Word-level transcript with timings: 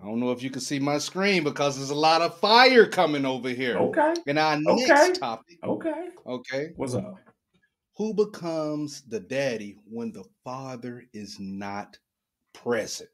I 0.00 0.04
don't 0.06 0.20
know 0.20 0.30
if 0.30 0.42
you 0.42 0.50
can 0.50 0.60
see 0.60 0.78
my 0.78 0.98
screen 0.98 1.42
because 1.42 1.76
there's 1.76 1.90
a 1.90 1.94
lot 1.94 2.22
of 2.22 2.38
fire 2.38 2.86
coming 2.86 3.24
over 3.26 3.48
here. 3.48 3.76
Okay. 3.78 4.14
And 4.26 4.38
our 4.38 4.56
Okay. 4.56 4.86
next 4.86 5.18
topic, 5.18 5.58
Okay. 5.64 6.08
okay, 6.26 6.72
What's 6.76 6.94
up? 6.94 7.18
who 7.96 8.14
becomes 8.14 9.02
the 9.02 9.18
daddy 9.18 9.76
when 9.84 10.12
the 10.12 10.24
father 10.44 11.02
is 11.12 11.38
not 11.40 11.98
present? 12.54 13.10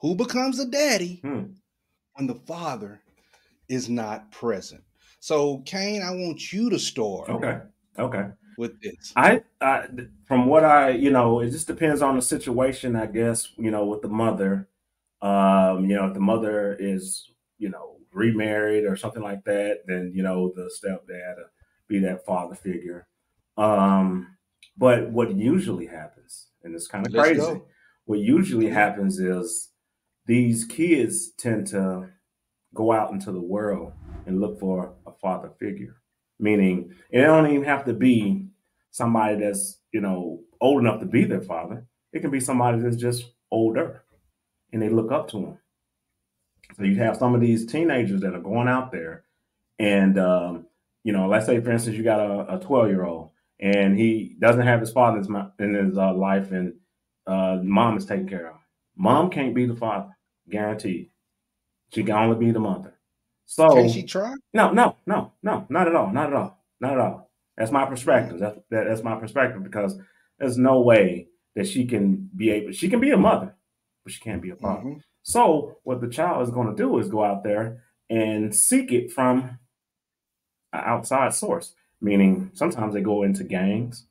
Who 0.00 0.14
becomes 0.14 0.58
a 0.58 0.66
daddy 0.66 1.20
Hmm. 1.22 1.52
when 2.14 2.26
the 2.26 2.34
father 2.34 3.00
is 3.68 3.88
not 3.88 4.30
present? 4.30 4.82
So, 5.20 5.58
Kane, 5.66 6.02
I 6.02 6.10
want 6.12 6.52
you 6.52 6.70
to 6.70 6.78
start 6.78 7.28
Okay. 7.28 7.60
Okay. 7.98 8.28
with 8.56 8.80
this. 8.80 9.12
I, 9.16 9.42
I, 9.60 9.88
from 10.26 10.46
what 10.46 10.64
I, 10.64 10.90
you 10.90 11.10
know, 11.10 11.40
it 11.40 11.50
just 11.50 11.66
depends 11.66 12.02
on 12.02 12.14
the 12.16 12.22
situation, 12.22 12.94
I 12.94 13.06
guess. 13.06 13.48
You 13.56 13.70
know, 13.72 13.84
with 13.86 14.02
the 14.02 14.08
mother, 14.08 14.68
um, 15.20 15.84
you 15.90 15.96
know, 15.96 16.06
if 16.06 16.14
the 16.14 16.20
mother 16.20 16.76
is, 16.78 17.30
you 17.58 17.68
know, 17.68 17.96
remarried 18.12 18.84
or 18.84 18.96
something 18.96 19.22
like 19.22 19.44
that, 19.44 19.80
then 19.86 20.12
you 20.14 20.22
know 20.22 20.52
the 20.54 20.70
stepdad 20.80 21.34
be 21.88 21.98
that 22.00 22.24
father 22.24 22.54
figure. 22.54 23.06
Um, 23.56 24.36
but 24.76 25.10
what 25.10 25.34
usually 25.34 25.86
happens, 25.86 26.48
and 26.62 26.74
it's 26.74 26.86
kind 26.86 27.06
of 27.06 27.12
Let's 27.12 27.28
crazy, 27.28 27.40
go. 27.40 27.66
what 28.04 28.20
usually 28.20 28.68
happens 28.68 29.18
is 29.18 29.70
these 30.28 30.64
kids 30.66 31.30
tend 31.30 31.66
to 31.68 32.10
go 32.74 32.92
out 32.92 33.10
into 33.10 33.32
the 33.32 33.40
world 33.40 33.92
and 34.26 34.40
look 34.40 34.60
for 34.60 34.92
a 35.06 35.12
father 35.12 35.50
figure. 35.58 35.96
Meaning, 36.38 36.92
it 37.10 37.22
don't 37.22 37.50
even 37.50 37.64
have 37.64 37.84
to 37.86 37.94
be 37.94 38.46
somebody 38.92 39.36
that's 39.36 39.78
you 39.90 40.00
know 40.00 40.40
old 40.60 40.80
enough 40.80 41.00
to 41.00 41.06
be 41.06 41.24
their 41.24 41.40
father. 41.40 41.84
It 42.12 42.20
can 42.20 42.30
be 42.30 42.40
somebody 42.40 42.78
that's 42.78 42.96
just 42.96 43.24
older, 43.50 44.04
and 44.72 44.80
they 44.80 44.90
look 44.90 45.10
up 45.10 45.28
to 45.30 45.38
him. 45.38 45.58
So 46.76 46.84
you 46.84 46.96
have 46.96 47.16
some 47.16 47.34
of 47.34 47.40
these 47.40 47.66
teenagers 47.66 48.20
that 48.20 48.34
are 48.34 48.40
going 48.40 48.68
out 48.68 48.92
there, 48.92 49.24
and 49.78 50.18
um, 50.18 50.66
you 51.02 51.12
know, 51.12 51.26
let's 51.26 51.46
say 51.46 51.60
for 51.60 51.72
instance, 51.72 51.96
you 51.96 52.04
got 52.04 52.20
a 52.20 52.58
twelve 52.60 52.88
year 52.88 53.04
old, 53.04 53.30
and 53.58 53.98
he 53.98 54.36
doesn't 54.38 54.66
have 54.66 54.80
his 54.80 54.92
father 54.92 55.18
in 55.58 55.74
his 55.74 55.96
uh, 55.96 56.12
life, 56.12 56.52
and 56.52 56.74
uh, 57.26 57.58
mom 57.62 57.96
is 57.96 58.04
taking 58.04 58.28
care 58.28 58.46
of 58.46 58.54
him. 58.54 58.60
Mom 58.96 59.30
can't 59.30 59.54
be 59.54 59.64
the 59.64 59.76
father, 59.76 60.10
guaranteed. 60.50 61.10
She 61.94 62.02
can 62.04 62.14
only 62.14 62.36
be 62.44 62.50
the 62.52 62.60
mother. 62.60 62.94
So 63.46 63.68
Can 63.74 63.88
she 63.88 64.02
try? 64.02 64.34
no, 64.52 64.72
no, 64.72 64.96
no, 65.06 65.32
no, 65.42 65.66
not 65.70 65.88
at 65.88 65.94
all, 65.96 66.10
not 66.12 66.26
at 66.28 66.34
all, 66.34 66.62
not 66.80 66.92
at 66.92 66.98
all. 66.98 67.30
That's 67.56 67.70
my 67.70 67.86
perspective. 67.86 68.38
That's 68.38 68.58
that, 68.70 68.84
that's 68.86 69.02
my 69.02 69.16
perspective 69.18 69.62
because 69.64 69.98
there's 70.38 70.58
no 70.58 70.80
way 70.80 71.28
that 71.56 71.66
she 71.66 71.86
can 71.86 72.28
be 72.36 72.50
able. 72.50 72.72
She 72.72 72.88
can 72.90 73.00
be 73.00 73.10
a 73.10 73.16
mother, 73.16 73.54
but 74.04 74.12
she 74.12 74.20
can't 74.20 74.42
be 74.42 74.50
a 74.50 74.56
father. 74.56 74.82
Mhm. 74.90 75.02
So 75.22 75.78
what 75.82 76.00
the 76.00 76.08
child 76.08 76.42
is 76.46 76.50
going 76.54 76.68
to 76.68 76.74
do 76.76 76.98
is 76.98 77.08
go 77.08 77.24
out 77.24 77.42
there 77.42 77.82
and 78.10 78.54
seek 78.54 78.92
it 78.92 79.10
from 79.12 79.58
an 80.72 80.82
outside 80.84 81.34
source. 81.34 81.74
Meaning, 82.00 82.50
sometimes 82.54 82.94
they 82.94 83.00
go 83.00 83.24
into 83.24 83.42
gangs, 83.42 84.06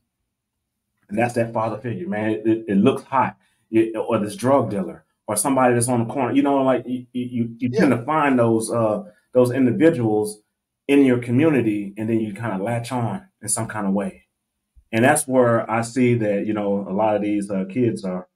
and 1.08 1.17
that's 1.17 1.35
that 1.35 1.53
father 1.53 1.77
figure. 1.77 2.08
Man, 2.08 2.31
it, 2.31 2.45
it, 2.45 2.65
it 2.67 2.75
looks 2.75 3.03
hot, 3.03 3.38
It- 3.71 3.95
or 3.95 4.19
this 4.19 4.35
drug 4.35 4.69
dealer, 4.71 5.05
or 5.28 5.36
somebody 5.36 5.73
that's 5.73 5.89
on 5.89 6.08
the 6.08 6.14
corner. 6.14 6.33
You 6.33 6.44
know, 6.44 6.64
like 6.64 6.83
you 6.88 7.06
you, 7.14 7.56
you 7.58 7.70
tend 7.70 7.92
to 7.92 8.03
find 8.03 8.39
those 8.39 8.72
uh 8.72 9.03
those 9.33 9.52
individuals 9.52 10.42
in 10.88 11.06
your 11.06 11.20
community, 11.20 11.94
and 11.97 12.09
then 12.09 12.20
you 12.20 12.33
kind 12.33 12.53
of 12.53 12.61
latch 12.61 12.92
on 12.92 13.28
in 13.42 13.49
some 13.49 13.67
kind 13.67 13.86
of 13.86 13.93
way. 13.93 14.26
And 14.92 15.04
that's 15.04 15.27
where 15.27 15.70
I 15.70 15.82
see 15.82 16.16
that 16.16 16.45
you 16.45 16.54
know 16.54 16.86
a 16.89 16.93
lot 16.93 17.16
of 17.16 17.21
these 17.21 17.52
uh, 17.52 17.66
kids 17.70 18.04
are 18.05 18.27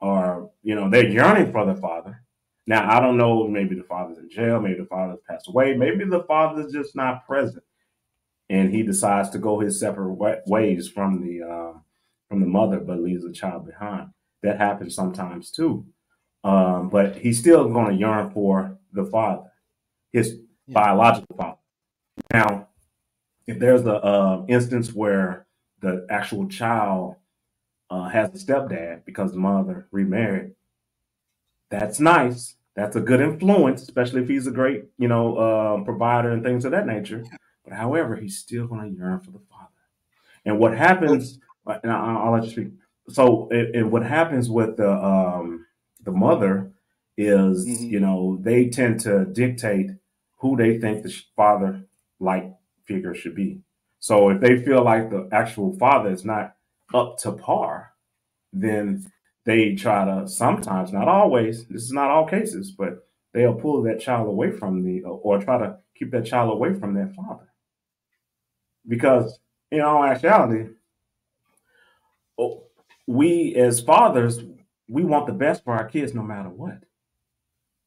are 0.00 0.48
you 0.62 0.74
know 0.74 0.90
they're 0.90 1.08
yearning 1.08 1.52
for 1.52 1.64
the 1.64 1.76
father. 1.80 2.22
Now 2.66 2.90
I 2.90 3.00
don't 3.00 3.16
know, 3.16 3.46
maybe 3.48 3.74
the 3.74 3.84
father's 3.84 4.18
in 4.18 4.28
jail, 4.28 4.60
maybe 4.60 4.80
the 4.80 4.86
father's 4.86 5.20
passed 5.28 5.48
away, 5.48 5.74
maybe 5.76 6.04
the 6.04 6.24
father's 6.24 6.72
just 6.72 6.94
not 6.96 7.26
present, 7.26 7.64
and 8.48 8.72
he 8.72 8.82
decides 8.82 9.30
to 9.30 9.38
go 9.38 9.60
his 9.60 9.80
separate 9.80 10.42
ways 10.46 10.88
from 10.88 11.22
the 11.22 11.42
um, 11.42 11.84
from 12.28 12.40
the 12.40 12.46
mother, 12.46 12.80
but 12.80 13.00
leaves 13.00 13.24
the 13.24 13.32
child 13.32 13.66
behind. 13.66 14.08
That 14.42 14.58
happens 14.58 14.94
sometimes 14.94 15.50
too, 15.50 15.86
um, 16.44 16.88
but 16.88 17.16
he's 17.16 17.38
still 17.38 17.68
going 17.68 17.92
to 17.92 17.98
yearn 18.00 18.30
for 18.30 18.78
the 18.92 19.04
father, 19.04 19.50
his 20.12 20.38
Yeah. 20.66 20.74
biological 20.74 21.36
father. 21.36 21.58
Now, 22.32 22.68
if 23.46 23.58
there's 23.58 23.84
a 23.86 23.94
uh, 23.94 24.44
instance 24.48 24.92
where 24.92 25.46
the 25.80 26.06
actual 26.10 26.48
child 26.48 27.16
uh, 27.90 28.08
has 28.08 28.30
a 28.30 28.44
stepdad 28.44 29.04
because 29.04 29.32
the 29.32 29.38
mother 29.38 29.88
remarried, 29.90 30.54
that's 31.70 32.00
nice. 32.00 32.56
That's 32.74 32.96
a 32.96 33.00
good 33.00 33.20
influence, 33.20 33.82
especially 33.82 34.22
if 34.22 34.28
he's 34.28 34.46
a 34.46 34.50
great, 34.50 34.84
you 34.98 35.08
know, 35.08 35.36
uh, 35.36 35.84
provider 35.84 36.30
and 36.30 36.42
things 36.42 36.64
of 36.64 36.70
that 36.72 36.86
nature. 36.86 37.24
But 37.64 37.74
however, 37.74 38.16
he's 38.16 38.38
still 38.38 38.66
going 38.66 38.90
to 38.90 38.96
yearn 38.96 39.20
for 39.20 39.30
the 39.30 39.40
father. 39.50 39.68
And 40.44 40.58
what 40.58 40.76
happens, 40.76 41.38
and 41.66 41.92
I'll, 41.92 42.18
I'll 42.18 42.32
let 42.32 42.44
you 42.44 42.50
speak. 42.50 42.68
So, 43.08 43.48
and 43.50 43.90
what 43.92 44.04
happens 44.04 44.48
with 44.48 44.76
the 44.76 44.90
um, 44.90 45.66
the 46.04 46.12
mother 46.12 46.72
is, 47.16 47.66
Mhm. 47.66 47.90
you 47.90 48.00
know, 48.00 48.38
they 48.40 48.68
tend 48.68 49.00
to 49.00 49.26
dictate 49.26 49.90
who 50.38 50.56
they 50.56 50.78
think 50.78 51.02
the 51.02 51.10
father 51.36 51.84
like 52.20 52.52
figure 52.84 53.14
should 53.14 53.34
be. 53.34 53.62
So, 54.00 54.30
if 54.30 54.40
they 54.40 54.56
feel 54.58 54.82
like 54.84 55.10
the 55.10 55.28
actual 55.32 55.72
father 55.74 56.10
is 56.10 56.24
not 56.24 56.56
up 56.94 57.18
to 57.18 57.32
par, 57.32 57.92
then 58.52 59.04
they 59.44 59.74
try 59.74 60.04
to 60.04 60.28
sometimes, 60.28 60.92
not 60.92 61.08
always, 61.08 61.66
this 61.68 61.82
is 61.82 61.92
not 61.92 62.10
all 62.10 62.26
cases, 62.26 62.70
but 62.72 63.06
they'll 63.32 63.54
pull 63.54 63.82
that 63.82 64.00
child 64.00 64.28
away 64.28 64.50
from 64.50 64.82
the, 64.84 65.02
or 65.02 65.38
try 65.38 65.58
to 65.58 65.78
keep 65.94 66.10
that 66.12 66.26
child 66.26 66.52
away 66.52 66.74
from 66.74 66.94
their 66.94 67.08
father. 67.08 67.48
Because 68.86 69.38
in 69.70 69.80
all 69.80 70.04
actuality, 70.04 70.70
we 73.06 73.54
as 73.56 73.80
fathers, 73.80 74.40
we 74.92 75.04
want 75.04 75.26
the 75.26 75.32
best 75.32 75.64
for 75.64 75.72
our 75.74 75.88
kids 75.88 76.12
no 76.14 76.22
matter 76.22 76.50
what. 76.50 76.84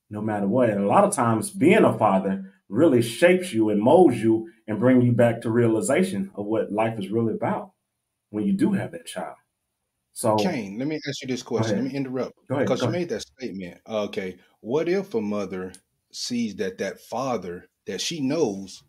No 0.09 0.21
matter 0.21 0.47
what. 0.47 0.69
And 0.71 0.83
a 0.83 0.87
lot 0.87 1.03
of 1.03 1.13
times 1.13 1.51
being 1.51 1.83
a 1.83 1.97
father 1.97 2.51
really 2.67 3.01
shapes 3.03 3.53
you 3.53 3.69
and 3.69 3.79
molds 3.79 4.21
you 4.21 4.49
and 4.67 4.79
bring 4.79 5.01
you 5.01 5.11
back 5.11 5.41
to 5.41 5.51
realization 5.51 6.31
of 6.35 6.45
what 6.47 6.71
life 6.71 6.97
is 6.99 7.09
really 7.11 7.35
about 7.35 7.71
when 8.31 8.43
you 8.45 8.53
do 8.53 8.71
have 8.73 8.91
that 8.93 9.05
child. 9.05 9.35
So 10.13 10.35
Kane, 10.37 10.79
let 10.79 10.87
me 10.87 10.99
ask 11.07 11.21
you 11.21 11.27
this 11.27 11.43
question. 11.43 11.75
Let 11.75 11.91
me 11.91 11.95
interrupt 11.95 12.33
go 12.47 12.55
ahead. 12.55 12.65
because 12.67 12.79
Go 12.79 12.87
you 12.87 12.91
ahead. 12.91 13.01
made 13.01 13.09
that 13.09 13.21
statement. 13.21 13.81
Okay, 13.87 14.37
what 14.61 14.89
if 14.89 15.13
a 15.13 15.21
mother 15.21 15.73
sees 16.11 16.55
that 16.55 16.77
that 16.79 16.99
father 17.01 17.67
that 17.85 18.01
she 18.01 18.19
knows 18.21 18.83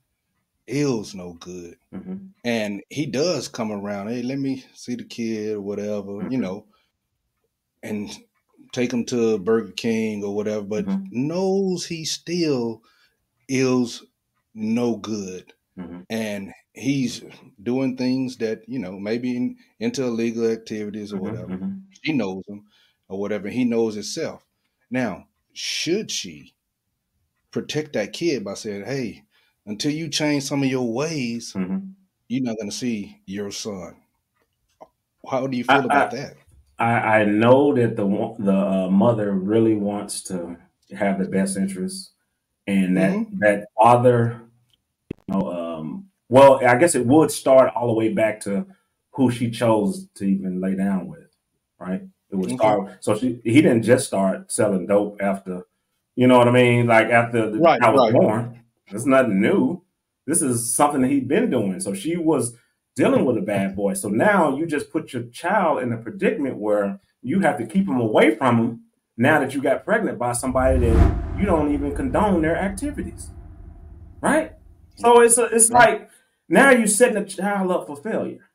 is 0.68 1.14
no 1.14 1.34
good, 1.34 1.76
Mhm. 1.92 2.30
and 2.44 2.82
he 2.90 3.06
does 3.06 3.48
come 3.48 3.72
around? 3.72 4.08
Hey, 4.08 4.22
let 4.22 4.38
me 4.38 4.64
see 4.74 4.94
the 4.94 5.04
kid 5.04 5.56
or 5.56 5.60
whatever, 5.60 6.12
you 6.30 6.38
Mhm. 6.38 6.40
know, 6.40 6.66
and 7.86 8.10
take 8.72 8.92
him 8.92 9.04
to 9.06 9.38
Burger 9.38 9.72
King 9.72 10.24
or 10.24 10.34
whatever, 10.34 10.64
but 10.64 10.86
Mhm. 10.86 11.06
knows 11.10 11.86
he 11.86 12.04
still 12.04 12.82
is 13.48 14.04
no 14.54 14.96
good 14.96 15.52
Mhm. 15.76 16.06
and 16.10 16.52
he's 16.74 17.24
doing 17.62 17.96
things 17.96 18.38
that 18.38 18.68
you 18.68 18.78
know 18.78 18.98
maybe 18.98 19.36
in, 19.36 19.58
into 19.80 20.04
illegal 20.04 20.50
activities 20.50 21.12
or 21.12 21.18
Mhm. 21.18 21.20
whatever 21.20 21.50
Mhm. 21.50 21.96
she 22.04 22.12
knows 22.12 22.44
him 22.48 22.66
or 23.08 23.18
whatever 23.20 23.48
he 23.48 23.64
knows 23.64 23.94
himself 23.94 24.46
now 24.90 25.28
should 25.54 26.10
she 26.10 26.54
protect 27.50 27.92
that 27.94 28.12
kid 28.12 28.44
by 28.44 28.54
saying 28.54 28.84
hey 28.84 29.24
until 29.66 29.92
you 29.92 30.08
change 30.08 30.44
some 30.44 30.62
of 30.62 30.68
your 30.68 30.92
ways 30.92 31.54
Mhm. 31.54 31.96
you're 32.28 32.44
not 32.44 32.56
going 32.58 32.70
to 32.70 32.76
see 32.76 33.22
your 33.26 33.50
son 33.52 34.02
how 35.30 35.46
do 35.46 35.56
you 35.56 35.64
I, 35.68 35.74
feel 35.74 35.86
about 35.86 36.10
I, 36.10 36.12
that 36.12 36.36
I 36.78 37.20
I 37.20 37.24
know 37.24 37.74
that 37.74 37.96
the 37.96 38.06
the 38.38 38.56
uh, 38.56 38.90
mother 38.90 39.32
really 39.32 39.74
wants 39.74 40.22
to 40.24 40.56
have 40.96 41.18
the 41.18 41.26
best 41.28 41.56
interest, 41.56 42.12
and 42.66 42.96
that 42.96 43.12
hmm 43.12 43.22
that 43.40 43.66
father, 43.76 44.42
you 45.28 45.34
know, 45.34 45.52
um, 45.52 46.08
well, 46.28 46.64
I 46.64 46.76
guess 46.76 46.94
it 46.94 47.06
would 47.06 47.30
start 47.30 47.72
all 47.74 47.88
the 47.88 47.94
way 47.94 48.12
back 48.12 48.40
to 48.40 48.66
who 49.12 49.30
she 49.30 49.50
chose 49.50 50.08
to 50.16 50.24
even 50.24 50.60
lay 50.60 50.74
down 50.76 51.08
with, 51.08 51.28
right? 51.78 52.02
It 52.30 52.36
would 52.36 52.50
okay 52.50 52.56
start. 52.58 53.04
So 53.04 53.16
she 53.16 53.40
he 53.44 53.62
didn't 53.62 53.82
just 53.82 54.06
start 54.06 54.50
selling 54.52 54.86
dope 54.86 55.18
after, 55.22 55.66
you 56.16 56.26
know 56.26 56.38
what 56.38 56.48
I 56.48 56.52
mean? 56.52 56.86
Like 56.86 57.08
after 57.08 57.50
the 57.50 57.58
right 57.58 57.80
child 57.80 57.94
was 57.94 58.02
right 58.02 58.12
born. 58.12 58.62
It's 58.90 59.06
nothing 59.06 59.40
new. 59.40 59.82
This 60.26 60.42
is 60.42 60.74
something 60.74 61.02
that 61.02 61.10
he'd 61.10 61.28
been 61.28 61.50
doing. 61.50 61.80
So 61.80 61.94
she 61.94 62.16
was 62.16 62.56
dealing 62.96 63.24
with 63.26 63.36
a 63.36 63.42
bad 63.42 63.76
boy. 63.76 63.94
So 63.94 64.08
now 64.08 64.56
you 64.56 64.66
just 64.66 64.90
put 64.90 65.12
your 65.12 65.24
child 65.24 65.82
in 65.82 65.92
a 65.92 65.98
predicament 65.98 66.56
where 66.56 66.98
you 67.22 67.40
have 67.40 67.58
to 67.58 67.66
keep 67.66 67.86
him 67.86 68.00
away 68.00 68.34
from 68.34 68.58
him 68.58 68.80
now 69.16 69.38
that 69.38 69.54
you 69.54 69.62
got 69.62 69.84
pregnant 69.84 70.18
by 70.18 70.32
somebody 70.32 70.78
that 70.80 71.38
you 71.38 71.44
don't 71.44 71.72
even 71.72 71.94
condone 71.94 72.42
their 72.42 72.56
activities, 72.56 73.30
right? 74.20 74.52
So 74.96 75.20
it's 75.20 75.36
a, 75.38 75.44
it's 75.44 75.70
like 75.70 76.10
now 76.48 76.70
you're 76.70 76.86
setting 76.86 77.22
the 77.22 77.28
child 77.28 77.70
up 77.70 77.86
for 77.86 77.96
failure. 77.96 78.48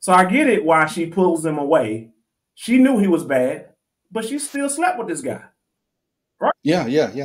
So 0.00 0.12
I 0.12 0.24
get 0.24 0.48
it 0.48 0.64
why 0.64 0.86
she 0.86 1.06
pulls 1.06 1.44
him 1.44 1.58
away. 1.58 2.10
She 2.54 2.78
knew 2.78 2.98
he 2.98 3.06
was 3.06 3.24
bad, 3.24 3.74
but 4.10 4.24
she 4.24 4.38
still 4.38 4.68
slept 4.68 4.98
with 4.98 5.08
this 5.08 5.20
guy. 5.20 5.44
Right? 6.40 6.52
Yeah, 6.62 6.86
yeah, 6.86 7.10
yeah. 7.14 7.24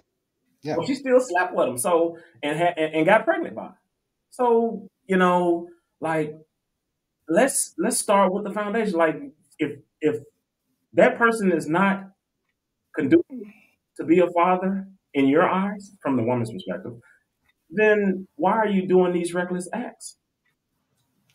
Yeah. 0.61 0.77
Well, 0.77 0.85
she 0.87 0.95
still 0.95 1.19
slept 1.19 1.53
with 1.53 1.67
him. 1.67 1.77
So 1.77 2.17
and 2.43 2.57
ha- 2.57 2.73
and, 2.75 2.93
and 2.95 3.05
got 3.05 3.23
pregnant 3.23 3.55
by 3.55 3.67
him. 3.67 3.75
So 4.31 4.89
you 5.07 5.17
know, 5.17 5.69
like 6.01 6.35
let's 7.27 7.73
let's 7.77 7.97
start 7.97 8.33
with 8.33 8.43
the 8.43 8.51
foundation. 8.51 8.93
Like 8.97 9.21
if 9.59 9.79
if 10.01 10.21
that 10.93 11.17
person 11.17 11.51
is 11.51 11.67
not 11.67 12.09
conducive 12.95 13.25
to 13.97 14.03
be 14.03 14.19
a 14.19 14.29
father 14.31 14.87
in 15.13 15.27
your 15.27 15.43
eyes, 15.43 15.95
from 16.01 16.17
the 16.17 16.23
woman's 16.23 16.51
perspective, 16.51 16.93
then 17.69 18.27
why 18.35 18.53
are 18.53 18.67
you 18.67 18.87
doing 18.87 19.13
these 19.13 19.33
reckless 19.33 19.67
acts? 19.73 20.17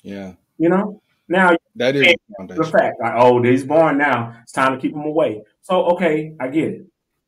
Yeah. 0.02 0.34
You 0.58 0.68
know. 0.68 1.02
Now 1.28 1.56
That 1.76 1.94
is 1.94 2.14
the 2.38 2.64
fact, 2.64 2.96
like, 3.00 3.14
oh, 3.16 3.40
he's 3.42 3.64
born 3.64 3.98
now. 3.98 4.36
It's 4.42 4.52
time 4.52 4.72
to 4.72 4.78
keep 4.80 4.92
him 4.92 5.02
away. 5.02 5.42
So, 5.62 5.84
okay, 5.92 6.34
I 6.40 6.48
get 6.48 6.68
it, 6.68 6.86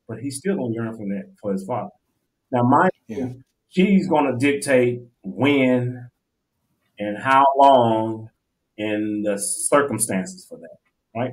but 0.08 0.18
he's 0.18 0.38
still 0.38 0.56
gonna 0.56 0.74
yearn 0.74 0.96
from 0.96 1.08
that 1.10 1.32
for 1.40 1.52
his 1.52 1.64
father. 1.64 1.90
Now, 2.50 2.64
my 2.64 2.88
Yeah. 3.06 3.32
she's 3.68 4.08
gonna 4.08 4.36
dictate 4.36 5.02
when 5.22 6.10
and 6.98 7.18
how 7.18 7.44
long 7.56 8.30
and 8.78 9.24
the 9.24 9.38
circumstances 9.38 10.46
for 10.48 10.58
that, 10.58 10.78
right? 11.14 11.32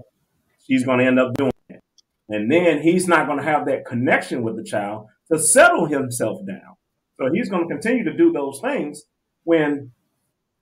She's 0.66 0.86
gonna 0.86 1.04
end 1.04 1.20
up 1.20 1.34
doing 1.36 1.52
it, 1.70 1.82
and 2.28 2.52
then 2.52 2.82
he's 2.82 3.08
not 3.08 3.28
gonna 3.28 3.44
have 3.44 3.66
that 3.68 3.86
connection 3.86 4.44
with 4.44 4.56
the 4.56 4.64
child 4.64 5.08
to 5.32 5.40
settle 5.40 5.86
himself 5.86 6.46
down. 6.46 6.76
So 7.18 7.30
he's 7.32 7.50
gonna 7.50 7.68
continue 7.68 8.04
to 8.04 8.16
do 8.16 8.32
those 8.32 8.60
things 8.62 9.04
when 9.44 9.92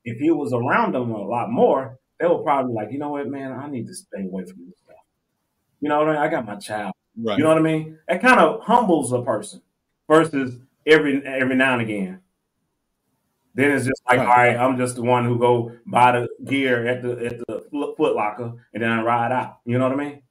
if 0.04 0.18
he 0.20 0.32
was 0.32 0.54
around 0.54 0.94
them 0.94 1.12
a 1.12 1.22
lot 1.22 1.52
more, 1.52 2.00
they 2.20 2.28
would 2.28 2.44
probably 2.44 2.74
like, 2.74 2.92
you 2.92 2.98
know 2.98 3.10
what, 3.10 3.28
man, 3.28 3.52
I 3.52 3.70
need 3.70 3.88
to 3.88 3.94
stay 3.94 4.24
away 4.24 4.46
from 4.46 4.66
this 4.66 4.80
stuff. 4.84 4.96
You 5.82 5.90
know 5.90 6.00
what 6.00 6.10
I 6.10 6.14
mean? 6.14 6.22
I 6.22 6.28
got 6.30 6.46
my 6.46 6.56
child. 6.56 6.94
Right. 7.20 7.38
You 7.38 7.44
know 7.44 7.50
what 7.50 7.58
I 7.58 7.62
mean? 7.62 8.00
It 8.08 8.22
kind 8.22 8.40
of 8.40 8.62
humbles 8.64 9.12
a 9.12 9.22
person 9.22 9.62
versus 10.10 10.58
every 10.86 11.22
every 11.26 11.56
now 11.56 11.74
and 11.74 11.82
again. 11.82 12.22
Then 13.58 13.72
it's 13.72 13.86
just 13.88 14.02
like, 14.08 14.20
all 14.20 14.26
right, 14.28 14.56
I'm 14.56 14.78
just 14.78 14.96
the 14.96 15.02
one 15.02 15.26
who 15.26 15.40
go 15.40 15.72
buy 15.88 16.12
the 16.12 16.28
gear 16.46 16.86
at 16.88 17.02
the 17.02 17.26
at 17.26 17.38
the 17.40 17.94
Foot 17.98 18.16
Locker 18.16 18.54
and 18.74 18.84
then 18.84 18.92
I 18.92 19.02
ride 19.02 19.32
out. 19.32 19.60
You 19.66 19.80
know 19.80 19.90
what 19.90 20.00
I 20.00 20.04
mean? 20.04 20.22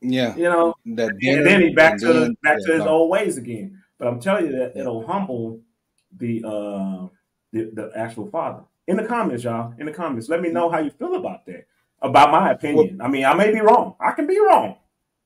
Yeah. 0.00 0.34
You 0.34 0.44
know, 0.44 0.74
That 0.96 1.10
and 1.20 1.46
then 1.46 1.60
he 1.60 1.70
back 1.74 1.98
to 2.00 2.06
then- 2.12 2.36
back 2.42 2.58
to 2.64 2.72
his 2.72 2.82
old 2.82 3.10
ways 3.10 3.36
again. 3.36 3.82
But 3.98 4.08
I'm 4.08 4.18
telling 4.20 4.46
you 4.46 4.52
that 4.52 4.76
it'll 4.76 5.06
humble 5.06 5.60
the 6.16 6.42
uh 6.44 7.08
the, 7.52 7.70
the 7.74 7.92
actual 7.94 8.26
father. 8.30 8.62
In 8.86 8.96
the 8.96 9.04
comments, 9.04 9.44
y'all. 9.44 9.74
In 9.78 9.84
the 9.86 9.92
comments, 9.92 10.28
let 10.30 10.40
me 10.40 10.48
know 10.50 10.70
how 10.70 10.78
you 10.78 10.90
feel 10.90 11.16
about 11.16 11.44
that. 11.46 11.66
About 12.00 12.30
my 12.30 12.52
opinion. 12.52 13.00
I 13.02 13.08
mean, 13.08 13.24
I 13.26 13.34
may 13.34 13.52
be 13.52 13.60
wrong. 13.60 13.94
I 14.00 14.12
can 14.12 14.26
be 14.26 14.38
wrong. 14.40 14.76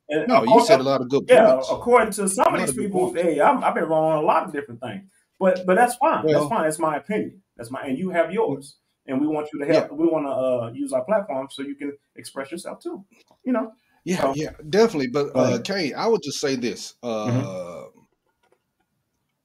And 0.08 0.26
No, 0.26 0.42
you 0.42 0.64
said 0.64 0.80
a 0.80 0.82
lot 0.82 1.00
of 1.00 1.08
good 1.08 1.24
yeah, 1.28 1.60
according 1.70 2.12
to 2.14 2.28
some 2.28 2.52
of 2.54 2.60
these 2.60 2.74
people, 2.74 3.10
points. 3.12 3.22
hey, 3.22 3.40
I'm, 3.40 3.62
I've 3.62 3.74
been 3.74 3.84
wrong 3.84 4.12
on 4.12 4.24
a 4.24 4.26
lot 4.26 4.42
of 4.44 4.52
different 4.52 4.80
things. 4.80 5.08
But 5.42 5.66
but 5.66 5.74
that's 5.74 5.96
fine. 5.96 6.24
Well- 6.24 6.40
that's 6.42 6.48
fine. 6.54 6.62
That's 6.62 6.78
my 6.78 6.96
opinion. 6.96 7.42
That's 7.56 7.70
my 7.70 7.82
and 7.82 7.98
you 7.98 8.10
have 8.10 8.32
yours. 8.32 8.76
And 9.06 9.20
we 9.20 9.26
want 9.26 9.48
you 9.52 9.58
to 9.58 9.66
help. 9.66 9.90
We 9.90 10.06
want 10.06 10.26
to 10.26 10.30
uh, 10.30 10.70
use 10.72 10.92
our 10.92 11.04
platform 11.04 11.48
so 11.50 11.62
you 11.62 11.74
can 11.74 11.92
express 12.14 12.52
yourself 12.52 12.78
too. 12.80 13.04
You 13.44 13.52
know. 13.52 13.72
Yeah, 14.04 14.20
So- 14.22 14.34
yeah, 14.36 14.50
definitely. 14.70 15.08
But 15.08 15.26
uh. 15.34 15.58
Kane, 15.62 15.94
I 15.96 16.06
would 16.06 16.22
just 16.22 16.38
say 16.38 16.54
this: 16.54 16.94
uh, 17.02 17.84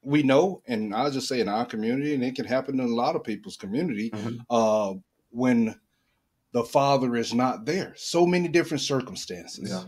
we 0.03 0.21
know, 0.23 0.61
and 0.67 0.93
I'll 0.93 1.09
just 1.11 1.27
say 1.27 1.39
in 1.41 1.49
our 1.49 1.65
community, 1.65 2.13
and 2.13 2.23
it 2.23 2.35
can 2.35 2.45
happen 2.45 2.79
in 2.79 2.85
a 2.85 2.95
lot 3.03 3.15
of 3.15 3.23
people's 3.23 3.57
community, 3.57 4.11
Mhm. 4.11 4.37
uh, 4.49 4.93
when 5.31 5.75
the 6.51 6.63
father 6.63 7.15
is 7.15 7.33
not 7.33 7.65
there. 7.65 7.93
So 7.97 8.25
many 8.27 8.47
different 8.47 8.81
circumstances. 8.81 9.69
Yeah. 9.71 9.83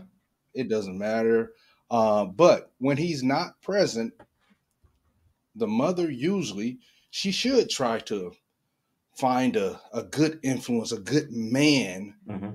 It 0.54 0.68
doesn't 0.68 0.98
matter. 0.98 1.52
Uh, 1.90 2.24
but 2.26 2.72
when 2.78 2.96
he's 2.96 3.22
not 3.22 3.60
present, 3.62 4.12
the 5.54 5.66
mother 5.66 6.10
usually 6.10 6.78
she 7.10 7.32
should 7.32 7.68
try 7.70 7.98
to 7.98 8.32
find 9.16 9.56
a, 9.56 9.80
a 9.92 10.02
good 10.04 10.38
influence, 10.42 10.92
a 10.92 10.98
good 11.00 11.30
man. 11.32 12.14
hmm 12.26 12.50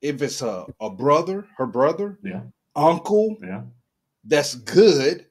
If 0.00 0.22
it's 0.22 0.42
a, 0.42 0.66
a 0.80 0.90
brother, 0.90 1.46
her 1.58 1.66
brother, 1.66 2.18
Yeah. 2.22 2.42
uncle, 2.74 3.36
Yeah. 3.42 3.62
that's 4.24 4.54
good 4.54 5.26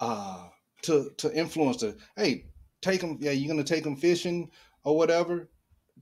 uh 0.00 0.48
to 0.82 1.10
to 1.16 1.34
influence 1.34 1.78
the 1.78 1.96
hey 2.16 2.44
take 2.82 3.00
them 3.00 3.16
yeah 3.20 3.30
you're 3.30 3.48
gonna 3.48 3.64
take 3.64 3.82
them 3.82 3.96
fishing 3.96 4.50
or 4.84 4.94
whatever 4.96 5.48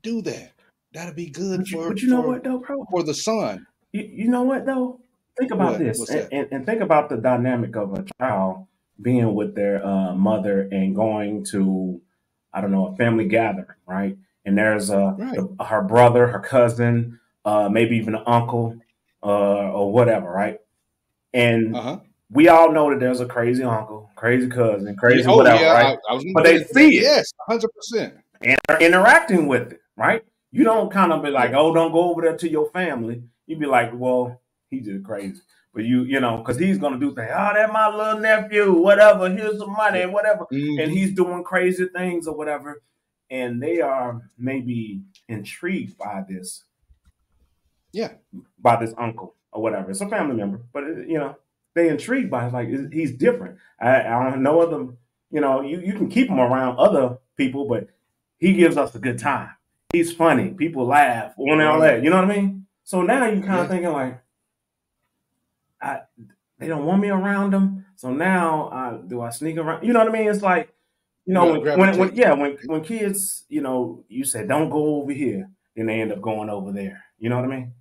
do 0.02 0.20
that 0.20 0.52
that'll 0.92 1.14
be 1.14 1.30
good 1.30 1.60
But 1.60 1.70
you, 1.70 1.76
for 1.78 1.88
but 1.90 2.02
you 2.02 2.08
know 2.08 2.22
for, 2.22 2.28
what 2.28 2.42
though, 2.42 2.58
bro? 2.58 2.84
for 2.90 3.04
the 3.04 3.14
son 3.14 3.64
You, 3.92 4.02
you 4.02 4.28
know 4.28 4.42
what 4.42 4.66
though? 4.66 5.00
Think 5.38 5.52
about 5.52 5.72
What? 5.72 5.78
this 5.78 6.10
and, 6.10 6.32
and, 6.32 6.48
and 6.52 6.66
think 6.66 6.80
about 6.80 7.08
the 7.08 7.16
dynamic 7.18 7.76
of 7.76 7.92
a 7.94 8.04
child 8.20 8.66
being 9.00 9.34
with 9.34 9.54
their 9.54 9.84
uh, 9.84 10.14
mother 10.14 10.68
and 10.70 10.94
going 10.94 11.44
to, 11.46 12.00
I 12.52 12.60
don't 12.60 12.72
know, 12.72 12.86
a 12.88 12.96
family 12.96 13.26
gathering, 13.26 13.66
right? 13.86 14.16
And 14.44 14.56
there's 14.56 14.90
a 14.90 15.16
Right. 15.18 15.36
the- 15.36 15.64
her 15.64 15.82
brother, 15.82 16.26
her 16.28 16.40
cousin, 16.40 17.18
uh, 17.44 17.68
maybe 17.68 17.96
even 17.96 18.14
an 18.14 18.22
uncle, 18.26 18.76
uh, 19.22 19.70
or 19.72 19.92
whatever, 19.92 20.30
right? 20.30 20.60
And 21.32 21.74
uh-huh 21.74 21.98
we 22.30 22.48
all 22.48 22.72
know 22.72 22.90
that 22.90 23.00
there's 23.00 23.20
a 23.20 23.26
crazy 23.26 23.62
uncle, 23.62 24.10
crazy 24.16 24.48
cousin, 24.48 24.96
crazy 24.96 25.24
oh 25.28 25.36
whatever, 25.36 25.62
yeah 25.62 25.72
right? 25.72 25.98
I, 26.08 26.14
I 26.16 26.24
But 26.34 26.44
they 26.44 26.64
see 26.64 26.98
it. 26.98 27.02
yes 27.02 27.32
100% 27.48 28.12
and 28.42 28.58
are 28.68 28.80
interacting 28.80 29.46
with 29.46 29.72
it, 29.72 29.80
right? 29.96 30.22
You 30.50 30.64
don't 30.64 30.90
kind 30.90 31.12
of 31.12 31.22
be 31.22 31.30
like, 31.30 31.52
oh, 31.54 31.72
don't 31.72 31.92
go 31.92 32.10
over 32.10 32.22
there 32.22 32.36
to 32.36 32.50
your 32.50 32.70
family. 32.70 33.22
You'd 33.46 33.60
be 33.60 33.66
like, 33.66 33.90
well, 33.94 34.40
he's 34.70 34.84
just 34.86 35.04
crazy. 35.04 35.40
But 35.74 35.84
you, 35.84 36.04
you 36.04 36.20
know, 36.20 36.38
because 36.38 36.58
he's 36.58 36.78
gonna 36.78 37.00
do 37.00 37.14
things. 37.14 37.30
Oh, 37.32 37.50
that 37.54 37.72
my 37.72 37.88
little 37.94 38.20
nephew, 38.20 38.72
whatever. 38.72 39.28
Here's 39.28 39.58
some 39.58 39.72
money, 39.72 40.06
whatever. 40.06 40.46
Mhm. 40.52 40.82
And 40.82 40.92
he's 40.92 41.12
doing 41.14 41.42
crazy 41.42 41.86
things 41.86 42.28
or 42.28 42.36
whatever. 42.36 42.82
And 43.30 43.60
they 43.62 43.80
are 43.80 44.22
maybe 44.38 45.02
intrigued 45.28 45.98
by 45.98 46.24
this, 46.28 46.64
yeah 47.92 48.12
by 48.58 48.76
this 48.76 48.94
uncle 48.98 49.34
or 49.52 49.62
whatever. 49.62 49.90
It's 49.90 50.00
a 50.00 50.08
family 50.08 50.36
member, 50.36 50.60
but 50.72 50.84
it, 50.84 51.08
you 51.08 51.18
know, 51.18 51.36
they 51.74 51.88
intrigued 51.88 52.30
by 52.30 52.46
it. 52.46 52.52
Like 52.52 52.68
he's 52.92 53.12
different. 53.12 53.58
I, 53.80 54.02
I 54.02 54.30
don't 54.30 54.42
know 54.42 54.60
other. 54.60 54.86
You 55.30 55.40
know, 55.40 55.62
you 55.62 55.80
you 55.80 55.94
can 55.94 56.08
keep 56.08 56.28
him 56.28 56.38
around 56.38 56.78
other 56.78 57.18
people, 57.36 57.66
but 57.66 57.88
he 58.38 58.54
gives 58.54 58.76
us 58.76 58.94
a 58.94 58.98
good 58.98 59.18
time. 59.18 59.50
He's 59.92 60.12
funny. 60.12 60.50
People 60.50 60.86
laugh 60.86 61.34
and 61.38 61.60
all 61.62 61.74
mm-hmm. 61.74 61.80
that. 61.82 62.02
You 62.04 62.10
know 62.10 62.16
what 62.16 62.30
I 62.30 62.36
mean? 62.36 62.66
So 62.84 63.02
now 63.02 63.26
you 63.26 63.40
kind 63.40 63.54
Yeah. 63.54 63.62
of 63.62 63.68
thinking 63.68 63.92
like, 63.92 64.20
I 65.82 66.00
they 66.58 66.68
don't 66.68 66.84
want 66.86 67.02
me 67.02 67.10
around 67.10 67.52
them. 67.52 67.86
So 67.96 68.12
now, 68.12 68.68
uh, 68.68 68.96
do 68.98 69.20
I 69.20 69.30
sneak 69.30 69.56
around? 69.58 69.84
You 69.84 69.92
know 69.92 70.00
what 70.00 70.08
I 70.08 70.12
mean? 70.12 70.28
It's 70.28 70.42
like, 70.42 70.72
you 71.26 71.34
know, 71.34 71.58
when, 71.58 71.78
when, 71.78 71.98
when 71.98 72.14
yeah, 72.14 72.32
when 72.34 72.56
when 72.66 72.82
kids, 72.84 73.44
you 73.48 73.60
know, 73.62 74.04
you 74.08 74.24
said 74.24 74.48
don't 74.48 74.70
go 74.70 74.96
over 75.02 75.12
here, 75.12 75.50
then 75.76 75.86
they 75.86 76.00
end 76.00 76.12
up 76.12 76.20
going 76.20 76.50
over 76.50 76.72
there. 76.72 77.04
You 77.18 77.28
know 77.30 77.36
what 77.36 77.46
I 77.46 77.48
mean? 77.48 77.72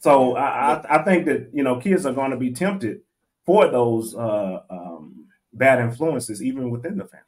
So 0.00 0.36
I, 0.36 0.74
I 0.74 1.00
I 1.00 1.04
think 1.04 1.26
that 1.26 1.50
you 1.52 1.62
know 1.64 1.80
kids 1.80 2.06
are 2.06 2.12
going 2.12 2.30
to 2.32 2.36
be 2.36 2.52
tempted 2.52 3.00
for 3.44 3.68
those 3.68 4.14
uh, 4.14 4.60
um, 4.70 5.26
bad 5.52 5.80
influences 5.80 6.42
even 6.42 6.70
within 6.70 6.98
the 6.98 7.04
family. 7.06 7.24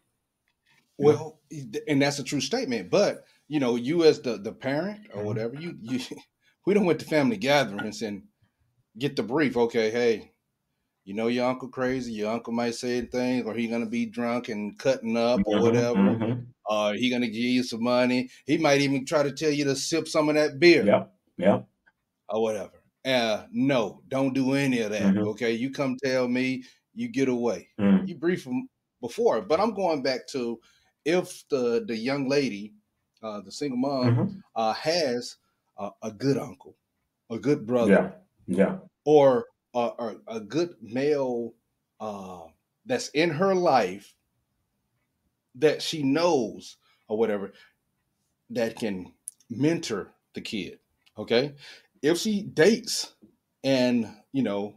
well 0.99 1.41
and 1.87 2.03
that's 2.03 2.19
a 2.19 2.25
true 2.25 2.41
statement 2.41 2.91
but 2.91 3.25
you 3.49 3.61
know 3.61 3.77
you 3.77 4.05
as 4.05 4.21
the 4.21 4.37
the 4.39 4.53
parent 4.53 5.01
or 5.15 5.23
whatever 5.23 5.55
you 5.57 5.77
you 5.81 6.01
we 6.67 6.75
don't 6.75 6.85
went 6.85 6.99
to 7.01 7.07
family 7.07 7.37
gatherings 7.37 8.03
and 8.03 8.23
get 8.99 9.17
the 9.17 9.23
brief 9.23 9.57
okay 9.57 9.91
hey 9.91 10.33
you 11.05 11.15
know 11.15 11.29
your 11.29 11.47
uncle 11.49 11.69
crazy 11.69 12.13
your 12.13 12.33
uncle 12.33 12.53
might 12.53 12.75
say 12.75 13.03
things 13.03 13.47
or 13.47 13.55
he 13.55 13.69
gonna 13.69 13.87
be 13.87 14.07
drunk 14.07 14.49
and 14.49 14.79
cutting 14.79 15.17
up 15.17 15.43
or 15.47 15.61
Mhm, 15.61 15.63
whatever 15.63 16.17
mhm. 16.19 16.55
uh 16.71 16.93
he 16.93 17.11
gonna 17.11 17.27
give 17.29 17.37
you 17.37 17.63
some 17.65 17.83
money 17.83 18.31
he 18.47 18.59
might 18.59 18.81
even 18.81 19.07
try 19.07 19.23
to 19.23 19.33
tell 19.33 19.51
you 19.53 19.65
to 19.65 19.77
sip 19.77 20.09
some 20.09 20.29
of 20.29 20.35
that 20.37 20.59
beer 20.61 20.87
Yeah, 20.87 21.07
yeah, 21.37 21.63
or 22.29 22.43
whatever 22.43 22.83
uh 23.05 23.47
no 23.51 24.03
don't 24.09 24.35
do 24.35 24.53
any 24.55 24.81
of 24.81 24.91
that 24.91 25.15
Mhm. 25.15 25.25
okay 25.25 25.53
you 25.53 25.71
come 25.71 25.97
tell 26.03 26.29
me 26.29 26.63
you 26.95 27.09
get 27.09 27.29
away 27.29 27.69
Mm. 27.79 28.07
you 28.07 28.15
brief 28.17 28.45
them 28.45 28.69
before 29.01 29.41
but 29.41 29.61
i'm 29.61 29.75
going 29.75 30.03
back 30.03 30.27
to 30.27 30.61
if 31.05 31.47
the 31.49 31.85
the 31.87 31.97
young 31.97 32.29
lady 32.29 32.75
uh 33.23 33.41
the 33.41 33.53
single 33.53 33.79
mom 33.79 34.11
Mhm. 34.11 34.43
uh 34.57 34.73
has 34.73 35.37
a, 35.79 35.91
a 36.03 36.11
good 36.13 36.37
uncle 36.37 36.77
a 37.31 37.39
good 37.39 37.67
brother 37.67 37.95
Yeah. 37.95 38.13
Yeah. 38.47 38.79
Or 39.09 39.47
a, 39.75 40.39
good 40.47 40.75
male 40.83 41.55
uh, 41.99 42.43
that's 42.85 43.09
in 43.09 43.31
her 43.31 43.55
life 43.55 44.15
that 45.55 45.81
she 45.81 46.03
knows 46.03 46.77
or 47.09 47.17
whatever 47.17 47.55
that 48.51 48.77
can 48.77 49.11
mentor 49.49 50.13
the 50.35 50.43
kid. 50.43 50.79
Okay. 51.17 51.55
If 52.03 52.19
she 52.19 52.43
dates 52.43 53.15
and 53.65 54.15
you 54.33 54.43
know 54.43 54.75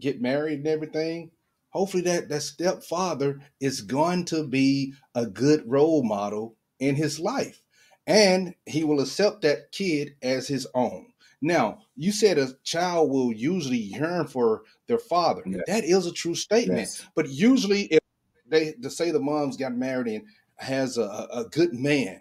get 0.00 0.20
married 0.20 0.58
and 0.58 0.66
everything 0.66 1.30
hopefully 1.70 2.02
that 2.02 2.28
that 2.28 2.42
stepfather 2.42 3.40
is 3.60 3.82
going 3.82 4.24
to 4.24 4.44
be 4.48 4.92
a 5.14 5.24
good 5.24 5.62
role 5.64 6.02
model 6.02 6.56
in 6.80 6.96
his 6.96 7.20
life 7.20 7.62
and 8.06 8.54
he 8.66 8.82
will 8.82 9.00
accept 9.00 9.42
that 9.42 9.70
kid 9.72 10.16
as 10.22 10.48
his 10.48 10.66
own 10.74 11.06
now 11.40 11.78
you 11.96 12.12
said 12.12 12.38
a 12.38 12.52
child 12.62 13.10
will 13.10 13.32
usually 13.32 13.78
yearn 13.78 14.26
for 14.26 14.62
their 14.86 14.98
father 14.98 15.42
Yes. 15.46 15.62
that 15.66 15.84
is 15.84 16.06
a 16.06 16.12
true 16.12 16.34
statement 16.34 16.80
Yes. 16.80 17.06
but 17.14 17.28
usually 17.28 17.82
if 17.84 18.00
they 18.48 18.72
to 18.72 18.90
say 18.90 19.10
the 19.10 19.20
mom's 19.20 19.56
got 19.56 19.74
married 19.74 20.14
and 20.14 20.24
has 20.56 20.98
a, 20.98 21.26
a 21.32 21.44
good 21.50 21.74
man 21.74 22.20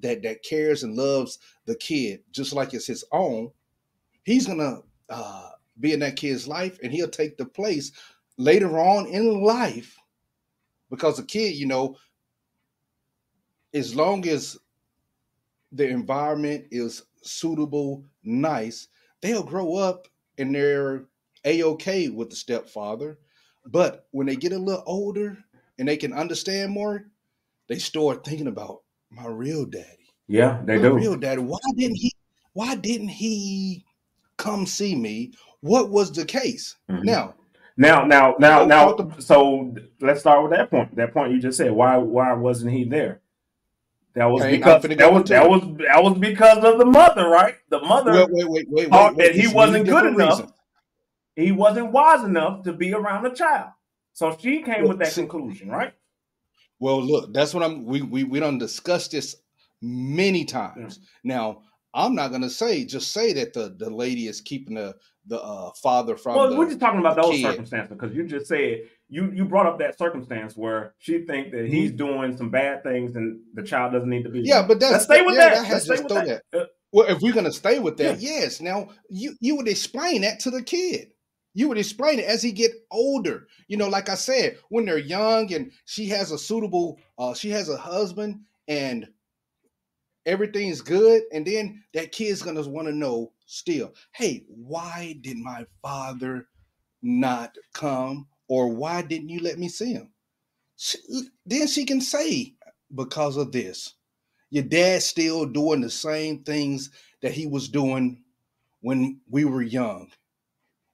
that 0.00 0.22
that 0.22 0.42
cares 0.42 0.82
and 0.82 0.96
loves 0.96 1.38
the 1.66 1.74
kid 1.76 2.20
just 2.32 2.52
like 2.52 2.74
it's 2.74 2.86
his 2.86 3.04
own 3.12 3.50
he's 4.24 4.46
gonna 4.46 4.80
uh, 5.08 5.50
be 5.80 5.92
in 5.92 6.00
that 6.00 6.16
kid's 6.16 6.46
life 6.48 6.78
and 6.82 6.92
he'll 6.92 7.08
take 7.08 7.36
the 7.36 7.44
place 7.44 7.92
later 8.36 8.78
on 8.78 9.06
in 9.06 9.42
life 9.42 9.96
because 10.90 11.16
the 11.16 11.22
kid 11.22 11.54
you 11.54 11.66
know 11.66 11.96
as 13.74 13.94
long 13.94 14.26
as 14.26 14.58
the 15.72 15.86
environment 15.86 16.64
is 16.70 17.04
suitable 17.22 18.04
nice 18.24 18.88
they'll 19.22 19.42
grow 19.42 19.74
up 19.76 20.06
and 20.38 20.54
they're 20.54 21.04
a-okay 21.44 22.08
with 22.08 22.30
the 22.30 22.36
stepfather 22.36 23.18
but 23.66 24.06
when 24.10 24.26
they 24.26 24.36
get 24.36 24.52
a 24.52 24.58
little 24.58 24.82
older 24.86 25.38
and 25.78 25.88
they 25.88 25.96
can 25.96 26.12
understand 26.12 26.72
more 26.72 27.04
they 27.68 27.78
start 27.78 28.24
thinking 28.24 28.46
about 28.46 28.80
my 29.10 29.26
real 29.26 29.64
daddy 29.64 30.08
Yeah, 30.28 30.60
they 30.64 30.76
my 30.76 30.82
do. 30.82 30.94
real 30.94 31.16
daddy 31.16 31.40
why 31.42 31.58
didn't 31.76 31.96
he 31.96 32.12
why 32.52 32.74
didn't 32.74 33.08
he 33.08 33.84
come 34.36 34.66
see 34.66 34.94
me 34.94 35.32
what 35.60 35.90
was 35.90 36.12
the 36.12 36.24
case 36.24 36.76
Mhm. 36.90 37.04
now 37.04 37.34
Now, 37.76 38.04
now, 38.04 38.34
now, 38.38 38.66
now. 38.66 39.14
So 39.20 39.74
let's 40.02 40.20
start 40.20 40.42
with 40.42 40.52
that 40.52 40.70
point. 40.70 40.94
That 40.96 41.14
point 41.14 41.32
you 41.32 41.40
just 41.40 41.56
said. 41.56 41.72
Why, 41.72 41.96
why 41.96 42.34
wasn't 42.34 42.72
he 42.72 42.84
there? 42.84 43.22
That 44.14 44.24
was 44.26 44.42
Okay, 44.42 44.56
because 44.56 44.82
that 44.82 45.12
was 45.12 45.24
that 45.28 45.48
was 45.48 45.62
that 45.78 46.02
was 46.02 46.18
because 46.18 46.58
of 46.64 46.78
the 46.78 46.84
mother, 46.84 47.28
right? 47.28 47.54
The 47.68 47.80
mother 47.80 48.12
wait 48.12 48.28
wait 48.30 48.48
wait 48.48 48.66
wait 48.70 48.88
thought 48.88 49.14
wait, 49.16 49.34
that 49.34 49.40
he 49.40 49.46
wasn't 49.48 49.86
good 49.86 50.06
enough. 50.06 50.38
reasons. 50.40 50.52
he 51.36 51.52
wasn't 51.52 51.92
wise 51.92 52.24
enough 52.24 52.64
to 52.64 52.72
be 52.72 52.92
around 52.92 53.24
a 53.26 53.34
child. 53.34 53.70
So 54.12 54.36
she 54.40 54.62
came 54.62 54.80
Well, 54.80 54.88
with 54.88 54.98
that 54.98 55.12
see- 55.12 55.20
conclusion, 55.22 55.70
right? 55.70 55.94
well 56.82 57.02
look 57.02 57.30
that's 57.34 57.52
what 57.52 57.62
i'm 57.62 57.84
we 57.84 58.00
we, 58.00 58.24
we 58.24 58.40
done 58.40 58.56
discussed 58.56 59.10
this 59.10 59.36
many 59.82 60.46
times 60.46 60.98
now 61.24 61.60
i'm 61.92 62.14
not 62.14 62.32
gonna 62.32 62.48
say 62.48 62.86
just 62.86 63.12
say 63.12 63.34
that 63.34 63.52
the 63.52 63.74
the 63.78 63.90
lady 63.90 64.26
is 64.28 64.40
keeping 64.40 64.76
the 64.76 64.94
the 65.26 65.38
uh, 65.42 65.70
father 65.82 66.16
from 66.16 66.36
Well, 66.36 66.48
the, 66.48 66.56
we're 66.56 66.68
just 66.68 66.80
talking 66.80 67.00
about 67.00 67.16
those 67.16 67.32
kid. 67.32 67.42
circumstances 67.42 67.94
because 67.94 68.16
you 68.16 68.24
just 68.26 68.46
said 68.46 68.80
you 69.10 69.30
you 69.32 69.44
brought 69.44 69.66
up 69.66 69.78
that 69.80 69.98
circumstance 69.98 70.56
where 70.56 70.94
she 70.98 71.26
think 71.26 71.50
that 71.52 71.66
he's 71.66 71.90
doing 71.92 72.36
some 72.36 72.48
bad 72.48 72.82
things 72.82 73.16
and 73.16 73.40
the 73.54 73.62
child 73.62 73.92
doesn't 73.92 74.08
need 74.08 74.22
to 74.22 74.30
be. 74.30 74.38
Mm-hmm. 74.38 74.46
Yeah, 74.46 74.66
but 74.66 74.80
that's 74.80 74.92
let's 74.92 75.04
stay 75.04 75.22
with 75.22 75.34
yeah, 75.34 75.50
that. 75.50 75.54
that 75.56 75.66
has 75.66 75.88
Let's 75.88 76.00
stay 76.02 76.14
with 76.14 76.26
that. 76.26 76.42
Uh, 76.58 76.64
Well, 76.92 77.08
if 77.08 77.20
we're 77.20 77.34
gonna 77.34 77.52
stay 77.52 77.78
with 77.78 77.96
that, 77.98 78.20
yes. 78.20 78.60
Now 78.60 78.88
you 79.10 79.34
you 79.40 79.56
would 79.56 79.68
explain 79.68 80.22
that 80.22 80.40
to 80.40 80.50
the 80.50 80.62
kid. 80.62 81.08
You 81.52 81.68
would 81.68 81.78
explain 81.78 82.20
it 82.20 82.26
as 82.26 82.42
he 82.42 82.52
get 82.52 82.70
older. 82.92 83.48
You 83.66 83.76
know, 83.76 83.88
like 83.88 84.08
I 84.08 84.14
said, 84.14 84.58
when 84.68 84.84
they're 84.84 84.98
young 84.98 85.52
and 85.52 85.72
she 85.84 86.06
has 86.10 86.30
a 86.30 86.38
suitable, 86.38 87.00
uh, 87.18 87.34
she 87.34 87.50
has 87.50 87.68
a 87.68 87.76
husband 87.76 88.42
and 88.68 89.08
everything's 90.24 90.80
good, 90.80 91.22
and 91.32 91.44
then 91.44 91.82
that 91.94 92.12
kid's 92.12 92.42
gonna 92.42 92.62
want 92.68 92.86
to 92.86 92.94
know 92.94 93.32
still, 93.46 93.92
hey, 94.12 94.44
why 94.48 95.16
did 95.20 95.36
my 95.38 95.66
father 95.82 96.46
not 97.02 97.56
come, 97.72 98.28
or 98.50 98.68
why 98.68 99.02
didn't 99.02 99.30
you 99.30 99.40
let 99.40 99.58
me 99.58 99.70
see 99.70 99.94
him? 99.94 100.10
She, 100.76 100.98
then 101.46 101.68
she 101.68 101.86
can 101.86 102.02
say 102.02 102.56
because 102.94 103.38
of 103.38 103.52
this 103.52 103.94
your 104.50 104.64
dad's 104.64 105.06
still 105.06 105.46
doing 105.46 105.82
the 105.82 105.90
same 105.90 106.44
things 106.44 106.90
that 107.22 107.32
he 107.32 107.46
was 107.46 107.68
doing 107.70 108.24
when 108.82 109.20
we 109.30 109.46
were 109.46 109.62
young 109.62 110.10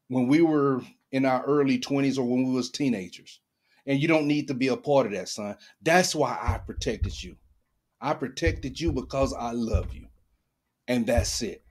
when 0.09 0.29
we 0.29 0.43
were 0.43 0.83
in 1.13 1.27
our 1.27 1.45
early 1.45 1.79
20s 1.81 2.19
or 2.19 2.25
when 2.25 2.47
we 2.47 2.55
was 2.55 2.71
teenagers. 2.71 3.41
And 3.87 4.01
you 4.01 4.09
don't 4.09 4.29
need 4.29 4.49
to 4.49 4.55
be 4.55 4.69
a 4.69 4.79
part 4.79 5.07
of 5.07 5.13
that 5.13 5.29
son. 5.29 5.57
That's 5.83 6.15
why 6.15 6.39
i 6.43 6.59
protected 6.59 7.23
you. 7.23 7.37
I 8.01 8.15
protected 8.15 8.81
you 8.81 8.93
because 8.93 9.35
i 9.35 9.53
love 9.53 9.95
you. 9.95 10.09
And 10.89 11.07
that's 11.07 11.43
it. 11.43 11.65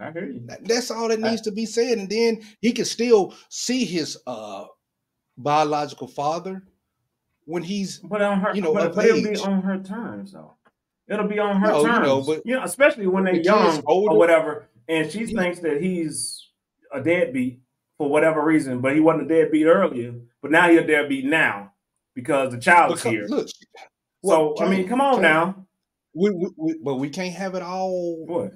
I 0.00 0.12
hear 0.12 0.26
you. 0.30 0.48
That's 0.62 0.90
all 0.90 1.08
that 1.08 1.20
needs 1.20 1.42
to 1.42 1.52
be 1.52 1.66
said. 1.66 1.98
And 1.98 2.10
then 2.10 2.42
he 2.60 2.72
can 2.72 2.84
still 2.84 3.34
see 3.50 3.84
his 3.84 4.18
uh 4.26 4.66
biological 5.42 6.06
father 6.08 6.62
when 7.44 7.62
he's 7.62 7.98
But 7.98 8.22
on 8.22 8.40
her, 8.40 8.54
you 8.54 8.62
know, 8.62 8.72
but, 8.74 8.94
but 8.94 9.04
it'll 9.06 9.22
be 9.22 9.36
on 9.38 9.62
her 9.62 9.78
terms, 9.78 10.32
though. 10.32 10.54
It'll 11.08 11.26
be 11.26 11.38
on 11.38 11.60
her 11.60 11.68
No, 11.68 11.80
you 11.80 11.88
know, 11.88 12.22
but- 12.22 12.42
you 12.44 12.54
know, 12.54 12.62
especially 12.62 13.06
when 13.06 13.24
they're 13.24 13.34
young 13.36 13.82
older. 13.86 14.12
or 14.14 14.18
whatever, 14.18 14.68
and 14.88 15.10
she 15.10 15.26
thinks 15.26 15.58
that 15.60 15.80
he's 15.82 16.48
a 16.92 17.00
deadbeat 17.00 17.60
for 17.98 18.08
whatever 18.08 18.44
reason, 18.44 18.80
but 18.80 18.94
he 18.94 19.00
wasn't 19.00 19.30
a 19.30 19.34
deadbeat 19.42 19.66
earlier, 19.66 20.14
but 20.42 20.50
now 20.50 20.68
he's 20.70 20.80
a 20.80 20.86
deadbeat 20.86 21.24
now 21.24 21.72
because 22.14 22.52
the 22.52 22.58
child's 22.58 23.02
because, 23.02 23.12
here. 23.12 23.26
look 23.28 23.48
so 24.24 24.54
I 24.60 24.68
mean, 24.68 24.86
come 24.86 25.00
on 25.00 25.22
now. 25.22 25.66
we, 26.14 26.30
we, 26.30 26.48
we, 26.56 26.74
but 26.82 26.96
we 26.96 27.08
can't 27.08 27.34
have 27.34 27.54
it 27.54 27.62
all 27.62 28.26
What? 28.26 28.52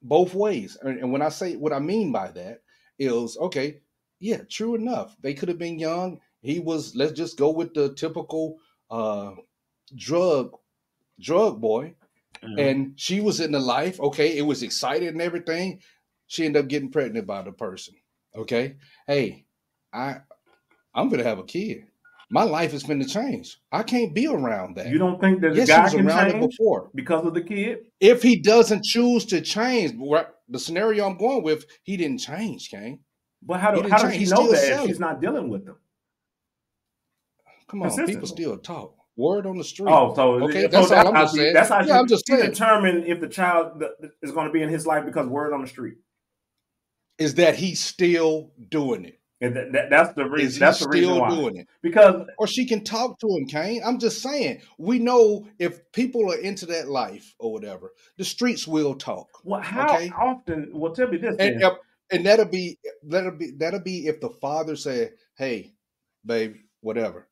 both 0.00 0.32
ways. 0.34 0.76
And, 0.80 0.98
and 1.00 1.12
when 1.12 1.22
I 1.22 1.28
say 1.28 1.56
what 1.56 1.72
I 1.72 1.78
mean 1.80 2.12
by 2.12 2.28
that 2.32 2.60
is 2.98 3.36
okay, 3.36 3.80
yeah, 4.22 4.42
true 4.48 4.76
enough. 4.76 5.16
They 5.20 5.34
could 5.34 5.48
have 5.48 5.58
been 5.58 5.80
young. 5.80 6.20
He 6.42 6.60
was, 6.60 6.94
let's 6.94 7.12
just 7.12 7.36
go 7.36 7.50
with 7.50 7.74
the 7.74 7.92
typical 7.94 8.56
uh 8.90 9.32
drug 9.96 10.52
drug 11.20 11.60
boy. 11.60 11.94
Mhm. 12.42 12.60
And 12.70 12.92
she 12.96 13.20
was 13.20 13.40
in 13.40 13.52
the 13.52 13.60
life, 13.60 14.00
okay, 14.00 14.36
it 14.38 14.42
was 14.42 14.62
excited 14.62 15.08
and 15.08 15.20
everything. 15.20 15.80
She 16.28 16.46
ended 16.46 16.62
up 16.62 16.68
getting 16.68 16.90
pregnant 16.90 17.26
by 17.26 17.42
the 17.42 17.52
person. 17.52 17.94
Okay. 18.34 18.76
Hey, 19.06 19.44
I 19.92 20.20
I'm 20.94 21.08
gonna 21.08 21.24
have 21.24 21.38
a 21.40 21.44
kid. 21.44 21.84
My 22.30 22.44
life 22.44 22.72
is 22.74 22.84
gonna 22.84 23.04
change. 23.04 23.58
I 23.72 23.82
can't 23.82 24.14
be 24.14 24.26
around 24.28 24.76
that. 24.76 24.88
you 24.88 24.98
don't 24.98 25.20
think 25.20 25.40
that 25.42 25.54
yes, 25.54 25.68
guy 25.68 25.90
can 25.90 26.06
around 26.06 26.28
it 26.28 26.32
change 26.32 26.50
before. 26.50 26.90
because 26.94 27.26
of 27.26 27.34
the 27.34 27.42
kid? 27.42 27.78
if 28.00 28.22
he 28.22 28.40
doesn't 28.40 28.84
choose 28.84 29.24
to 29.26 29.40
change, 29.40 29.92
the 30.48 30.58
scenario 30.58 31.06
I'm 31.06 31.18
going 31.18 31.42
with, 31.42 31.66
he 31.82 31.96
didn't 31.96 32.18
change, 32.18 32.70
Kane. 32.70 33.00
But 33.44 33.60
how, 33.60 33.72
do, 33.72 33.88
how 33.88 33.98
does 33.98 34.14
she 34.14 34.26
know 34.26 34.48
that 34.52 34.62
if 34.62 34.86
she's 34.86 35.00
not 35.00 35.20
dealing 35.20 35.48
with 35.48 35.64
them? 35.66 35.76
Come 37.68 37.82
on, 37.82 38.06
people 38.06 38.26
still 38.28 38.58
talk. 38.58 38.94
Word 39.16 39.46
on 39.46 39.58
the 39.58 39.64
street. 39.64 39.88
Oh, 39.90 40.14
so 40.14 40.40
Okay, 40.42 40.62
so 40.62 40.68
that's 40.68 40.90
all 40.90 41.08
I'm 41.08 41.14
just 41.14 41.34
saying. 41.34 41.54
That's 41.54 41.68
how 41.68 41.80
Yeah, 41.82 41.98
I'm 41.98 42.08
just 42.08 42.26
saying. 42.26 42.50
determined 42.50 43.04
if 43.06 43.20
the 43.20 43.28
child 43.28 43.82
is 44.22 44.32
going 44.32 44.46
to 44.46 44.52
be 44.52 44.62
in 44.62 44.68
his 44.68 44.86
life 44.86 45.04
because 45.04 45.26
word 45.26 45.52
on 45.52 45.60
the 45.60 45.66
street. 45.66 45.96
Is 47.18 47.34
that 47.34 47.56
he's 47.56 47.82
still 47.84 48.52
doing 48.70 49.04
it? 49.04 49.20
And 49.42 49.56
that, 49.56 49.72
that, 49.72 49.90
that's 49.90 50.14
the 50.14 50.24
reason. 50.24 50.52
he 50.52 50.58
That's 50.60 50.78
the 50.78 50.88
reason 50.88 51.18
why. 51.18 51.34
doing 51.34 51.56
it? 51.56 51.68
Because 51.82 52.26
Or 52.38 52.46
she 52.46 52.64
can 52.64 52.84
talk 52.84 53.18
to 53.18 53.26
him, 53.26 53.46
Kane. 53.46 53.82
I'm 53.84 53.98
just 53.98 54.22
saying. 54.22 54.62
We 54.78 54.98
know 54.98 55.46
if 55.58 55.90
people 55.92 56.32
are 56.32 56.38
into 56.38 56.64
that 56.66 56.88
life 56.88 57.34
or 57.38 57.52
whatever, 57.52 57.92
the 58.16 58.24
streets 58.24 58.66
will 58.68 58.94
talk. 58.94 59.28
what? 59.42 59.62
How 59.62 59.94
Okay. 59.94 60.10
often? 60.16 60.70
Well, 60.72 60.94
tell 60.94 61.08
me 61.08 61.18
this. 61.18 61.36
And 61.38 61.62
and 62.12 62.24
that'll 62.24 62.44
be 62.44 62.78
that'll 63.04 63.36
be 63.36 63.52
that'll 63.52 63.80
be 63.80 64.06
if 64.06 64.20
the 64.20 64.30
father 64.30 64.76
said, 64.76 65.14
"Hey, 65.36 65.74
baby, 66.24 66.64
whatever. 66.80 67.28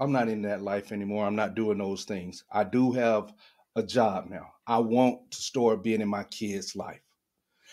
I'm 0.00 0.12
not 0.12 0.28
in 0.28 0.42
that 0.42 0.62
life 0.62 0.92
anymore. 0.92 1.24
I'm 1.26 1.36
not 1.36 1.54
doing 1.54 1.78
those 1.78 2.04
things. 2.04 2.44
I 2.52 2.64
do 2.64 2.92
have 2.92 3.32
a 3.76 3.82
job 3.82 4.28
now. 4.28 4.52
I 4.66 4.78
want 4.78 5.30
to 5.30 5.36
start 5.38 5.82
being 5.82 6.00
in 6.00 6.08
my 6.08 6.24
kid's 6.24 6.76
life." 6.76 7.00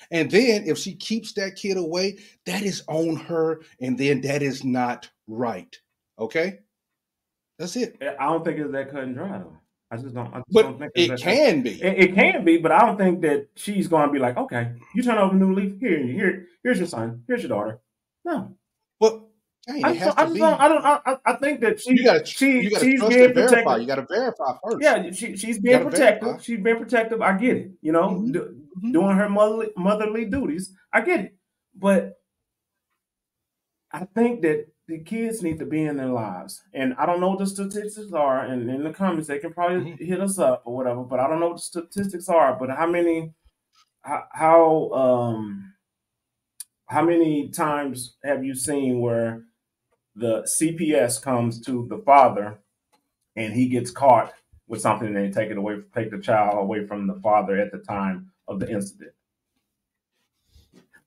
And 0.10 0.32
then 0.32 0.64
if 0.66 0.78
she 0.78 0.96
keeps 0.96 1.34
that 1.34 1.56
kid 1.56 1.78
away, 1.78 2.18
that 2.46 2.64
is 2.64 2.84
on 2.88 3.16
her, 3.18 3.62
and 3.80 3.98
then 3.98 4.22
that 4.22 4.42
is 4.42 4.64
not 4.64 5.10
right. 5.28 5.78
Okay, 6.18 6.60
that's 7.60 7.76
it. 7.76 7.98
I 8.02 8.26
don't 8.26 8.44
think 8.44 8.60
it's 8.60 8.72
that 8.72 8.90
cut 8.90 9.04
and 9.04 9.16
dry 9.16 9.38
though. 9.38 9.61
I 9.92 9.98
just 9.98 10.16
don't. 10.16 10.34
I 10.34 10.38
just 10.38 10.52
But 10.52 10.62
don't 10.64 10.80
think 10.80 10.92
it 10.96 11.20
can 11.20 11.62
be. 11.64 11.72
It, 11.82 12.00
it 12.10 12.16
can 12.16 12.46
be, 12.46 12.58
but 12.58 12.72
I 12.72 12.80
don't 12.86 12.98
think 12.98 13.22
that 13.22 13.48
she's 13.56 13.88
going 13.90 14.08
to 14.08 14.14
be 14.14 14.20
like, 14.20 14.38
okay, 14.38 14.72
you 14.96 15.04
turn 15.04 15.18
over 15.18 15.36
a 15.36 15.38
new 15.38 15.54
leaf. 15.54 15.80
Here, 15.80 16.02
here, 16.02 16.48
here's 16.64 16.78
your 16.80 16.88
son. 16.88 17.24
Here's 17.28 17.42
your 17.42 17.50
daughter. 17.50 17.80
No, 18.24 18.56
But 19.00 19.22
Kane, 19.68 19.84
I 19.84 19.92
it 19.92 20.00
just, 20.00 20.06
has 20.06 20.16
don't, 20.16 20.20
I 20.20 20.24
to 20.24 20.30
just 20.30 20.40
don't. 20.40 20.60
I 20.62 20.68
don't. 20.70 20.86
I, 20.86 21.18
I- 21.26 21.36
think 21.38 21.60
that 21.62 21.82
she, 21.82 21.92
You 21.92 22.04
gotta 22.06 22.26
she, 22.26 22.52
you 22.62 22.70
gotta 22.72 22.86
she's 22.86 23.02
being 23.02 23.34
protected. 23.34 23.82
You 23.82 23.88
gotta 23.88 24.06
verify 24.10 24.54
first. 24.64 24.78
Yeah, 24.80 25.12
she, 25.12 25.36
she's 25.36 25.60
being 25.60 25.84
protective. 25.84 26.24
verify. 26.24 26.42
She's 26.44 26.60
being 26.62 26.78
protective. 26.78 27.22
I 27.22 27.38
get 27.38 27.58
it. 27.58 27.72
You 27.82 27.92
know, 27.92 28.10
Mhm. 28.12 28.32
do- 28.34 28.56
Mhm. 28.82 28.94
doing 28.94 29.18
her 29.18 29.28
motherly, 29.30 29.68
motherly 29.76 30.26
duties. 30.26 30.74
I 30.94 31.02
get 31.02 31.20
it. 31.20 31.36
But 31.76 32.18
I 33.92 34.06
think 34.16 34.42
that 34.44 34.68
the 34.92 35.00
kids 35.00 35.42
need 35.42 35.58
to 35.60 35.66
be 35.66 35.84
in 35.84 35.96
their 35.96 36.10
lives. 36.10 36.62
And 36.74 36.94
I 37.00 37.06
don't 37.06 37.22
know 37.22 37.30
what 37.30 37.40
the 37.40 37.48
statistics 37.48 38.12
are. 38.12 38.44
And 38.44 38.70
in 38.70 38.84
the 38.84 38.92
comments, 38.92 39.28
they 39.30 39.40
can 39.40 39.54
probably 39.54 39.94
Mhm. 39.94 40.00
hit 40.00 40.20
us 40.20 40.38
up 40.38 40.64
or 40.66 40.76
whatever. 40.76 41.04
But 41.04 41.22
I 41.22 41.28
don't 41.28 41.40
know 41.40 41.48
what 41.48 41.58
the 41.58 41.62
statistics 41.64 42.28
are. 42.28 42.60
But 42.60 42.72
how 42.72 42.88
many, 42.88 43.34
how, 44.02 44.24
how 44.34 44.92
um, 44.92 45.74
how 46.88 47.04
many 47.06 47.48
times 47.50 48.18
have 48.22 48.44
you 48.44 48.54
seen 48.54 49.00
where 49.00 49.46
the 50.14 50.46
CPS 50.60 51.20
comes 51.24 51.62
to 51.62 51.88
the 51.88 52.00
father 52.00 52.60
and 53.38 53.54
he 53.54 53.70
gets 53.70 53.92
caught 53.92 54.34
with 54.68 54.82
something 54.82 55.08
and 55.08 55.16
they 55.16 55.32
take 55.32 55.52
it 55.52 55.58
away, 55.58 55.82
take 55.96 56.12
the 56.12 56.20
child 56.20 56.58
away 56.60 56.86
from 56.86 57.08
the 57.08 57.20
father 57.22 57.56
at 57.56 57.72
the 57.72 57.80
time 57.80 58.34
of 58.50 58.60
the 58.60 58.70
incident? 58.70 59.14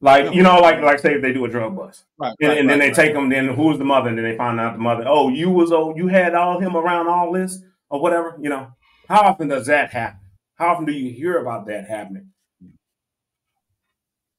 Like 0.04 0.34
you 0.34 0.42
know, 0.42 0.58
like 0.60 0.82
like 0.82 0.98
say 0.98 1.14
if 1.14 1.22
they 1.22 1.32
do 1.32 1.46
a 1.46 1.48
drug 1.48 1.74
bust, 1.74 2.04
Right, 2.18 2.34
and, 2.38 2.48
right, 2.50 2.58
and 2.58 2.68
then 2.68 2.78
right, 2.78 2.94
they 2.94 3.02
take 3.04 3.14
them. 3.14 3.30
Then 3.30 3.48
who's 3.48 3.78
the 3.78 3.84
mother? 3.86 4.10
And 4.10 4.18
then 4.18 4.24
they 4.26 4.36
find 4.36 4.60
out 4.60 4.74
the 4.74 4.78
mother. 4.78 5.04
Oh, 5.06 5.30
you 5.30 5.48
was 5.50 5.72
oh 5.72 5.94
you 5.96 6.08
had 6.08 6.34
all 6.34 6.60
him 6.60 6.76
around 6.76 7.08
all 7.08 7.32
this 7.32 7.62
or 7.88 8.02
whatever. 8.02 8.36
You 8.38 8.50
know, 8.50 8.68
how 9.08 9.22
often 9.22 9.48
does 9.48 9.66
that 9.68 9.90
happen? 9.90 10.20
How 10.56 10.74
often 10.74 10.84
do 10.84 10.92
you 10.92 11.10
hear 11.10 11.38
about 11.38 11.66
that 11.68 11.88
happening? 11.88 12.28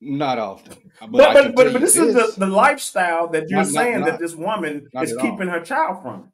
Not 0.01 0.37
often. 0.37 0.75
But, 1.01 1.11
But 1.11 1.21
I 1.29 1.33
but, 1.33 1.43
but, 1.43 1.55
but 1.55 1.71
you 1.73 1.79
this 1.79 1.95
is 1.97 2.13
the, 2.13 2.33
the 2.37 2.45
lifestyle 2.45 3.27
that 3.29 3.49
you're 3.49 3.57
Not- 3.61 3.65
not- 3.71 3.73
saying 3.73 4.01
that 4.05 4.19
this 4.19 4.35
woman 4.35 4.87
is 5.01 5.13
at 5.13 5.17
all. 5.17 5.23
keeping 5.31 5.47
her 5.47 5.61
child 5.61 6.03
from. 6.03 6.31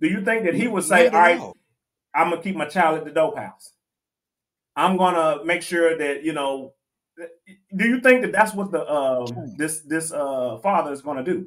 Do 0.00 0.08
you 0.08 0.22
think 0.22 0.44
that 0.44 0.54
he 0.54 0.68
would 0.68 0.84
say, 0.84 1.04
Not 1.04 1.14
"All 1.14 1.20
right, 1.20 1.40
all. 1.40 1.56
I'm 2.14 2.28
gonna 2.28 2.42
keep 2.42 2.56
my 2.56 2.66
child 2.66 2.98
at 2.98 3.06
the 3.06 3.10
dope 3.10 3.38
house. 3.38 3.72
I'm 4.76 4.98
gonna 4.98 5.42
make 5.46 5.62
sure 5.62 5.96
that 5.96 6.24
you 6.24 6.34
know." 6.34 6.74
Do 7.76 7.88
you 7.88 8.00
think 8.00 8.22
that 8.22 8.32
that's 8.32 8.54
what 8.54 8.70
the 8.72 8.90
um, 8.90 9.54
this 9.56 9.80
this 9.80 10.12
uh, 10.12 10.58
father 10.62 10.92
is 10.92 11.02
gonna 11.02 11.24
do? 11.24 11.46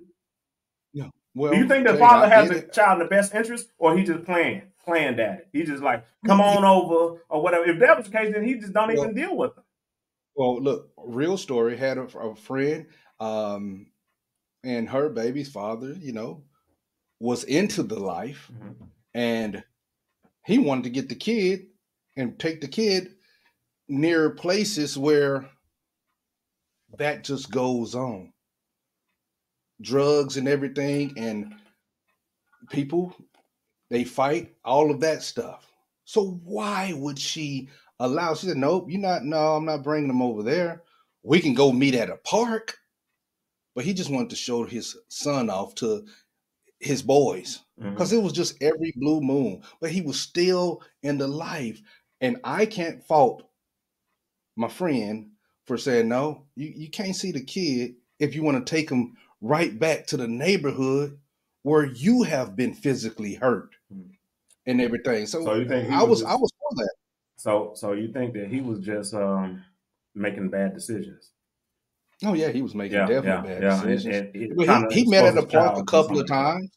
Yeah. 0.94 1.10
Well, 1.36 1.52
Do 1.52 1.58
you 1.58 1.68
think 1.68 1.88
the 1.88 1.98
father 1.98 2.26
I 2.26 2.30
has 2.30 2.50
the 2.50 2.58
it. 2.58 2.74
child 2.74 3.00
in 3.02 3.06
the 3.06 3.10
best 3.10 3.34
interest, 3.34 3.70
or 3.78 3.96
he 3.98 4.04
just 4.04 4.26
playing 4.26 4.64
playing 4.84 5.18
daddy? 5.18 5.44
He 5.54 5.64
just 5.64 5.84
like 5.84 6.06
come 6.26 6.42
on 6.42 6.66
over 6.66 7.22
or 7.30 7.42
whatever. 7.42 7.66
If 7.66 7.80
that 7.80 7.98
was 7.98 8.08
the 8.08 8.12
case, 8.12 8.34
then 8.34 8.44
he 8.44 8.56
just 8.56 8.74
don't 8.74 8.88
Well- 8.88 9.04
even 9.04 9.16
deal 9.16 9.36
with 9.36 9.56
them. 9.56 9.64
Well, 10.36 10.62
look, 10.62 10.90
real 10.98 11.38
story. 11.38 11.76
Had 11.76 11.98
a, 11.98 12.04
a 12.04 12.34
friend, 12.36 12.86
um, 13.20 13.88
and 14.64 14.88
her 14.90 15.10
baby's 15.10 15.52
father, 15.52 15.94
you 15.94 16.14
know, 16.14 16.44
was 17.20 17.44
into 17.44 17.84
the 17.84 18.00
life, 18.00 18.50
and 19.14 19.64
he 20.46 20.58
wanted 20.58 20.86
to 20.86 20.90
get 20.92 21.10
the 21.10 21.16
kid 21.16 21.68
and 22.16 22.40
take 22.40 22.62
the 22.62 22.68
kid 22.70 23.16
near 23.90 24.30
places 24.30 24.98
where 24.98 25.50
that 26.98 27.24
just 27.24 27.52
goes 27.52 27.96
on, 27.96 28.34
drugs 29.82 30.38
and 30.38 30.48
everything, 30.48 31.14
and 31.18 31.54
people 32.70 33.16
they 33.90 34.04
fight 34.04 34.54
all 34.64 34.92
of 34.92 35.00
that 35.02 35.24
stuff. 35.24 35.72
So 36.06 36.40
why 36.44 36.94
would 36.94 37.20
she 37.20 37.70
allow? 38.00 38.34
She 38.34 38.48
said, 38.48 38.58
"Nope, 38.58 38.88
you're 38.90 39.02
not. 39.02 39.24
No, 39.24 39.56
I'm 39.56 39.66
not 39.66 39.84
bringing 39.84 40.08
them 40.08 40.22
over 40.22 40.44
there. 40.44 40.84
We 41.24 41.40
can 41.40 41.54
go 41.54 41.72
meet 41.72 41.96
at 41.96 42.10
a 42.10 42.18
park." 42.18 42.78
But 43.76 43.86
he 43.86 43.94
just 43.94 44.10
wanted 44.10 44.32
to 44.32 44.36
show 44.36 44.66
his 44.66 44.98
son 45.10 45.50
off 45.50 45.76
to 45.76 46.06
his 46.80 47.02
boys 47.02 47.60
mm-hmm. 47.80 47.92
because 47.92 48.12
it 48.12 48.22
was 48.22 48.34
just 48.34 48.62
every 48.62 48.94
blue 48.96 49.22
moon. 49.22 49.64
But 49.80 49.92
he 49.92 50.02
was 50.02 50.20
still 50.20 50.82
in 51.04 51.18
the 51.18 51.28
life, 51.28 51.82
and 52.22 52.38
I 52.44 52.66
can't 52.66 53.04
fault 53.04 53.44
my 54.56 54.68
friend 54.68 55.32
for 55.70 55.78
saying 55.78 56.10
no. 56.10 56.44
You 56.56 56.74
you 56.76 56.90
can't 56.90 57.16
see 57.16 57.32
the 57.32 57.44
kid 57.44 57.96
if 58.18 58.34
you 58.36 58.42
want 58.44 58.66
to 58.66 58.70
take 58.76 58.90
him 58.90 59.16
right 59.40 59.78
back 59.80 60.08
to 60.08 60.18
the 60.18 60.28
neighborhood 60.28 61.18
where 61.62 61.86
you 61.86 62.24
have 62.24 62.56
been 62.56 62.74
physically 62.74 63.36
hurt 63.36 63.70
Mhm. 63.94 64.10
and 64.66 64.82
everything. 64.82 65.28
So, 65.28 65.44
So 65.44 65.54
you 65.54 65.68
think 65.68 65.90
I 65.92 66.02
was 66.02 66.10
was 66.10 66.20
just- 66.22 66.32
I 66.32 66.36
was 66.36 66.52
for 66.60 66.76
that. 66.84 66.94
So 67.38 67.72
so 67.76 67.94
you 67.94 68.12
think 68.12 68.34
that 68.34 68.48
he 68.50 68.62
was 68.62 68.80
just 68.80 69.14
um, 69.14 69.64
making 70.16 70.50
bad 70.50 70.74
decisions? 70.74 71.32
Oh 72.26 72.34
yeah, 72.34 72.50
he 72.50 72.62
was 72.64 72.74
making 72.76 72.98
Yeah, 72.98 73.06
definitely 73.08 73.50
yeah, 73.52 73.60
bad 73.60 73.64
yeah. 73.64 73.70
decisions. 73.84 74.06
And, 74.06 74.16
and 74.16 74.36
it 74.90 74.92
he, 74.92 75.04
he 75.04 75.10
met 75.10 75.26
at 75.26 75.36
the 75.36 75.46
park 75.46 75.78
a 75.78 75.84
couple 75.86 76.20
of 76.20 76.28
times. 76.28 76.70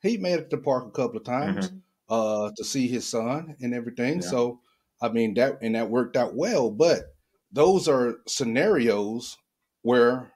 He 0.00 0.16
met 0.16 0.38
at 0.38 0.50
the 0.50 0.58
park 0.58 0.86
a 0.86 0.90
couple 0.92 1.18
of 1.18 1.24
times 1.24 1.68
Mhm. 1.70 1.82
uh, 2.08 2.50
to 2.56 2.64
see 2.64 2.86
his 2.86 3.06
son 3.06 3.56
and 3.60 3.74
everything. 3.74 4.22
So 4.22 4.60
I 5.02 5.08
mean 5.10 5.34
that 5.34 5.58
and 5.62 5.74
that 5.74 5.90
worked 5.90 6.16
out 6.16 6.34
well. 6.36 6.70
But 6.70 7.14
those 7.52 7.88
are 7.88 8.16
scenarios 8.26 9.36
where 9.82 10.32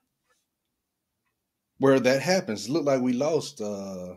where 1.79 2.00
that 2.00 2.22
happens. 2.22 2.68
Look 2.68 2.85
like 2.85 3.00
we 3.00 3.12
lost 3.12 3.61
uh, 3.61 4.14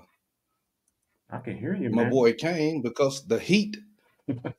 I 1.29 1.39
can 1.39 1.57
hear 1.57 1.75
you, 1.75 1.89
my 1.89 2.03
man. 2.03 2.12
boy 2.12 2.33
Kane 2.33 2.81
because 2.81 3.25
the 3.27 3.39
heat. 3.39 3.77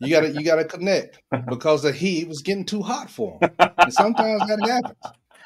You 0.01 0.11
gotta 0.11 0.31
you 0.31 0.45
gotta 0.45 0.65
connect 0.65 1.21
because 1.49 1.83
the 1.83 1.93
heat 1.93 2.27
was 2.27 2.43
getting 2.43 2.65
too 2.65 2.83
hot 2.83 3.09
for 3.09 3.39
him. 3.41 3.71
And 3.79 3.93
sometimes 3.95 4.43
that 4.49 4.59
happens. 4.69 4.97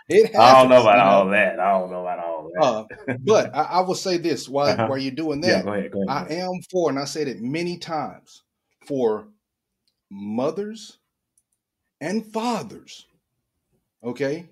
It 0.09 0.35
happens. 0.35 0.39
I 0.39 0.53
don't 0.63 0.71
know 0.71 0.81
about 0.81 0.97
you 0.97 1.05
know? 1.05 1.11
all 1.11 1.29
that. 1.31 1.61
I 1.61 1.71
don't 1.79 1.91
know 1.91 2.01
about 2.01 2.19
all 2.19 2.51
that. 2.55 2.65
Uh, 2.65 3.17
but 3.21 3.55
I, 3.55 3.63
I 3.63 3.81
will 3.81 3.95
say 3.95 4.17
this 4.17 4.49
while 4.49 4.69
Uh-huh. 4.69 4.87
while 4.87 4.99
you're 4.99 5.13
doing 5.15 5.43
yeah, 5.43 5.57
that, 5.57 5.65
go 5.65 5.73
ahead. 5.75 5.93
Go 5.93 6.09
ahead. 6.09 6.33
I 6.33 6.35
am 6.35 6.53
for, 6.71 6.89
and 6.91 6.99
I 6.99 7.05
said 7.05 7.29
it 7.29 7.43
many 7.43 7.79
times, 7.79 8.43
for 8.87 9.29
mothers 10.11 10.99
and 12.01 12.25
fathers. 12.33 13.07
Okay, 14.03 14.49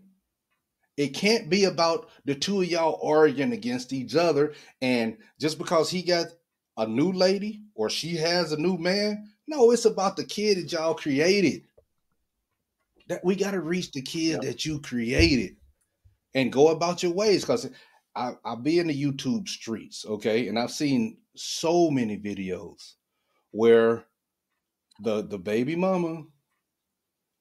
it 0.97 1.09
can't 1.09 1.51
be 1.51 1.65
about 1.65 2.09
the 2.25 2.35
two 2.35 2.63
of 2.63 2.69
y'all 2.69 3.01
arguing 3.07 3.53
against 3.53 3.93
each 3.93 4.15
other, 4.17 4.55
and 4.81 5.17
just 5.39 5.59
because 5.59 5.91
he 5.91 6.03
got 6.03 6.27
a 6.79 6.87
new 6.87 7.13
lady 7.13 7.63
or 7.75 7.91
she 7.91 8.17
has 8.17 8.53
a 8.53 8.57
new 8.61 8.79
man, 8.79 9.29
no, 9.47 9.71
it's 9.73 9.85
about 9.85 10.17
the 10.17 10.25
kid 10.25 10.57
that 10.59 10.73
y'all 10.73 10.95
created. 10.95 11.63
That 13.09 13.25
we 13.25 13.37
got 13.37 13.51
to 13.51 13.61
reach 13.61 13.93
the 13.93 14.01
kid 14.03 14.43
Yeah. 14.43 14.51
that 14.51 14.65
you 14.65 14.81
created, 14.81 15.57
and 16.35 16.53
go 16.53 16.69
about 16.69 17.03
your 17.03 17.13
ways, 17.13 17.43
because. 17.43 17.69
I, 18.15 18.35
I 18.45 18.57
be 18.57 18.79
in 18.79 18.89
the 18.89 19.03
YouTube 19.05 19.49
streets, 19.49 20.05
okay, 20.05 20.49
and 20.49 20.59
I've 20.59 20.71
seen 20.71 21.17
so 21.35 21.91
many 21.91 22.19
videos 22.19 22.93
where 23.53 24.05
the 25.01 25.23
the 25.23 25.39
baby 25.39 25.77
mama 25.77 26.25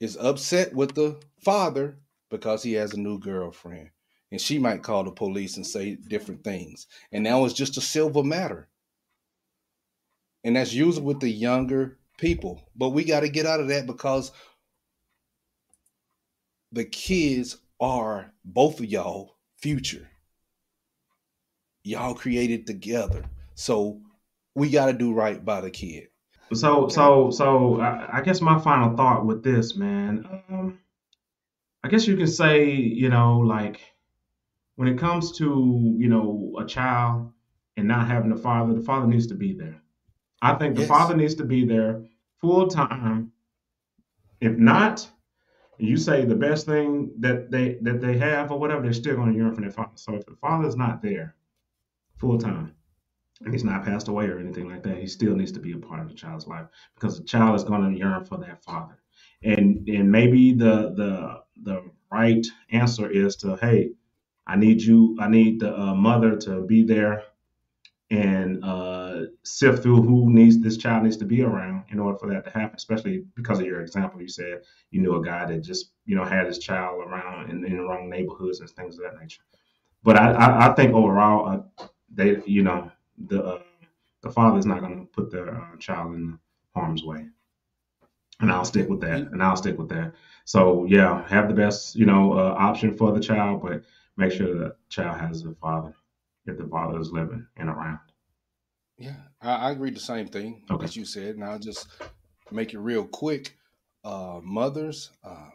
is 0.01 0.17
upset 0.17 0.75
with 0.75 0.93
the 0.95 1.17
father 1.41 1.97
because 2.29 2.61
he 2.61 2.73
has 2.73 2.93
a 2.93 2.99
new 2.99 3.17
girlfriend, 3.17 3.89
and 4.31 4.41
she 4.41 4.59
might 4.59 4.83
call 4.83 5.05
the 5.05 5.11
police 5.11 5.55
and 5.55 5.65
say 5.65 5.95
different 5.95 6.43
things, 6.43 6.87
and 7.13 7.23
now 7.23 7.45
it's 7.45 7.53
just 7.53 7.77
a 7.77 7.81
civil 7.81 8.23
matter, 8.23 8.67
and 10.43 10.57
that's 10.57 10.73
usually 10.73 11.05
with 11.05 11.21
the 11.21 11.29
younger 11.29 11.97
people. 12.17 12.61
But 12.75 12.89
we 12.89 13.05
got 13.05 13.21
to 13.21 13.29
get 13.29 13.45
out 13.45 13.61
of 13.61 13.69
that 13.69 13.87
because 13.87 14.33
the 16.73 16.83
kids 16.83 17.57
are 17.79 18.33
both 18.43 18.81
of 18.81 18.85
y'all 18.87 19.37
future 19.57 20.11
y'all 21.83 22.13
created 22.13 22.67
together. 22.67 23.23
So 23.55 24.01
we 24.55 24.69
got 24.69 24.87
to 24.87 24.93
do 24.93 25.13
right 25.13 25.43
by 25.43 25.61
the 25.61 25.71
kid. 25.71 26.07
So, 26.53 26.87
so, 26.89 27.31
so, 27.31 27.79
I, 27.81 28.17
I 28.19 28.21
guess 28.21 28.41
my 28.41 28.59
final 28.59 28.95
thought 28.95 29.25
with 29.25 29.43
this, 29.43 29.75
man, 29.75 30.25
um, 30.49 30.79
I 31.83 31.87
guess 31.89 32.07
you 32.07 32.17
can 32.17 32.27
say, 32.27 32.71
you 32.71 33.09
know, 33.09 33.39
like 33.39 33.81
when 34.75 34.87
it 34.87 34.97
comes 34.99 35.37
to, 35.37 35.95
you 35.97 36.09
know, 36.09 36.55
a 36.59 36.65
child 36.65 37.31
and 37.77 37.87
not 37.87 38.07
having 38.07 38.31
a 38.31 38.37
father, 38.37 38.73
the 38.73 38.81
father 38.81 39.07
needs 39.07 39.27
to 39.27 39.35
be 39.35 39.53
there. 39.53 39.81
I 40.41 40.55
think 40.55 40.75
the 40.75 40.81
Yes. 40.81 40.89
father 40.89 41.15
needs 41.15 41.35
to 41.35 41.45
be 41.45 41.65
there 41.65 42.05
full 42.41 42.67
time. 42.67 43.31
If 44.41 44.57
not, 44.57 45.09
you 45.77 45.97
say 45.97 46.25
the 46.25 46.35
best 46.35 46.65
thing 46.65 47.13
that 47.19 47.51
they 47.51 47.75
that 47.81 48.01
they 48.01 48.17
have 48.17 48.51
or 48.51 48.59
whatever, 48.59 48.81
they're 48.83 48.93
still 48.93 49.15
going 49.15 49.31
to 49.31 49.37
yearn 49.37 49.55
for 49.55 49.61
their 49.61 49.71
father. 49.71 49.91
So 49.95 50.15
if 50.15 50.25
the 50.25 50.35
father's 50.35 50.75
not 50.75 51.01
there 51.01 51.35
full 52.17 52.37
time, 52.37 52.75
he's 53.49 53.63
not 53.63 53.83
passed 53.83 54.07
away 54.07 54.25
or 54.25 54.39
anything 54.39 54.69
like 54.69 54.83
that, 54.83 54.97
he 54.97 55.07
still 55.07 55.35
needs 55.35 55.51
to 55.53 55.59
be 55.59 55.73
a 55.73 55.77
part 55.77 55.99
of 55.99 56.07
the 56.07 56.13
child's 56.13 56.47
life 56.47 56.67
because 56.95 57.17
the 57.17 57.25
child 57.25 57.55
is 57.55 57.63
going 57.63 57.91
to 57.91 57.97
yearn 57.97 58.23
for 58.23 58.37
that 58.37 58.63
father. 58.63 58.97
And 59.43 59.87
and 59.87 60.11
maybe 60.11 60.53
the 60.53 60.93
the 60.95 61.41
the 61.63 61.83
right 62.11 62.45
answer 62.71 63.09
is 63.09 63.35
to 63.37 63.57
hey, 63.57 63.91
I 64.45 64.55
need 64.55 64.81
you, 64.81 65.17
I 65.19 65.27
need 65.27 65.59
the 65.59 65.77
uh, 65.77 65.95
mother 65.95 66.35
to 66.37 66.61
be 66.61 66.83
there 66.83 67.23
and 68.11 68.63
uh, 68.63 69.21
sift 69.43 69.81
through 69.81 70.01
who 70.01 70.31
needs 70.31 70.59
this 70.59 70.75
child 70.75 71.03
needs 71.03 71.15
to 71.15 71.25
be 71.25 71.41
around 71.41 71.85
in 71.89 71.99
order 71.99 72.17
for 72.17 72.27
that 72.29 72.43
to 72.43 72.51
happen. 72.51 72.75
Especially 72.75 73.23
because 73.35 73.59
of 73.59 73.65
your 73.65 73.81
example, 73.81 74.21
you 74.21 74.27
said 74.27 74.61
you 74.91 75.01
knew 75.01 75.15
a 75.15 75.23
guy 75.23 75.45
that 75.45 75.59
just 75.59 75.91
you 76.05 76.15
know 76.15 76.25
had 76.25 76.45
his 76.45 76.59
child 76.59 77.01
around 77.01 77.49
in, 77.49 77.65
in 77.65 77.77
the 77.77 77.83
wrong 77.83 78.09
neighborhoods 78.09 78.59
and 78.59 78.69
things 78.71 78.97
of 78.97 79.03
that 79.03 79.19
nature. 79.19 79.43
But 80.03 80.17
I 80.17 80.31
I, 80.31 80.71
I 80.71 80.75
think 80.75 80.93
overall, 80.93 81.65
uh, 81.79 81.87
they 82.13 82.41
you 82.45 82.63
know 82.63 82.91
the 83.27 83.43
uh, 83.43 83.61
the 84.21 84.31
father's 84.31 84.65
not 84.65 84.81
going 84.81 84.99
to 84.99 85.05
put 85.05 85.31
their 85.31 85.55
uh, 85.55 85.77
child 85.77 86.15
in 86.15 86.39
harm's 86.75 87.03
way. 87.03 87.27
And 88.39 88.51
I'll 88.51 88.65
stick 88.65 88.89
with 88.89 89.01
that. 89.01 89.31
And 89.31 89.41
I'll 89.43 89.55
stick 89.55 89.77
with 89.77 89.89
that. 89.89 90.13
So 90.45 90.85
yeah, 90.85 91.27
have 91.27 91.47
the 91.47 91.53
best 91.53 91.95
you 91.95 92.05
know 92.05 92.33
uh, 92.33 92.55
option 92.57 92.95
for 92.97 93.11
the 93.11 93.19
child, 93.19 93.61
but 93.61 93.83
make 94.17 94.31
sure 94.31 94.53
the 94.57 94.75
child 94.89 95.19
has 95.19 95.45
a 95.45 95.53
father 95.55 95.95
if 96.45 96.57
the 96.57 96.67
father 96.67 96.99
is 96.99 97.11
living 97.11 97.45
and 97.57 97.69
around. 97.69 97.99
Yeah, 98.97 99.15
I, 99.41 99.55
I 99.55 99.71
agree 99.71 99.91
the 99.91 99.99
same 99.99 100.27
thing 100.27 100.63
Okay. 100.69 100.85
that 100.85 100.95
you 100.95 101.05
said. 101.05 101.35
And 101.35 101.43
I'll 101.43 101.59
just 101.59 101.87
make 102.51 102.73
it 102.73 102.79
real 102.79 103.05
quick. 103.05 103.57
Uh, 104.03 104.39
mothers, 104.43 105.11
um, 105.23 105.51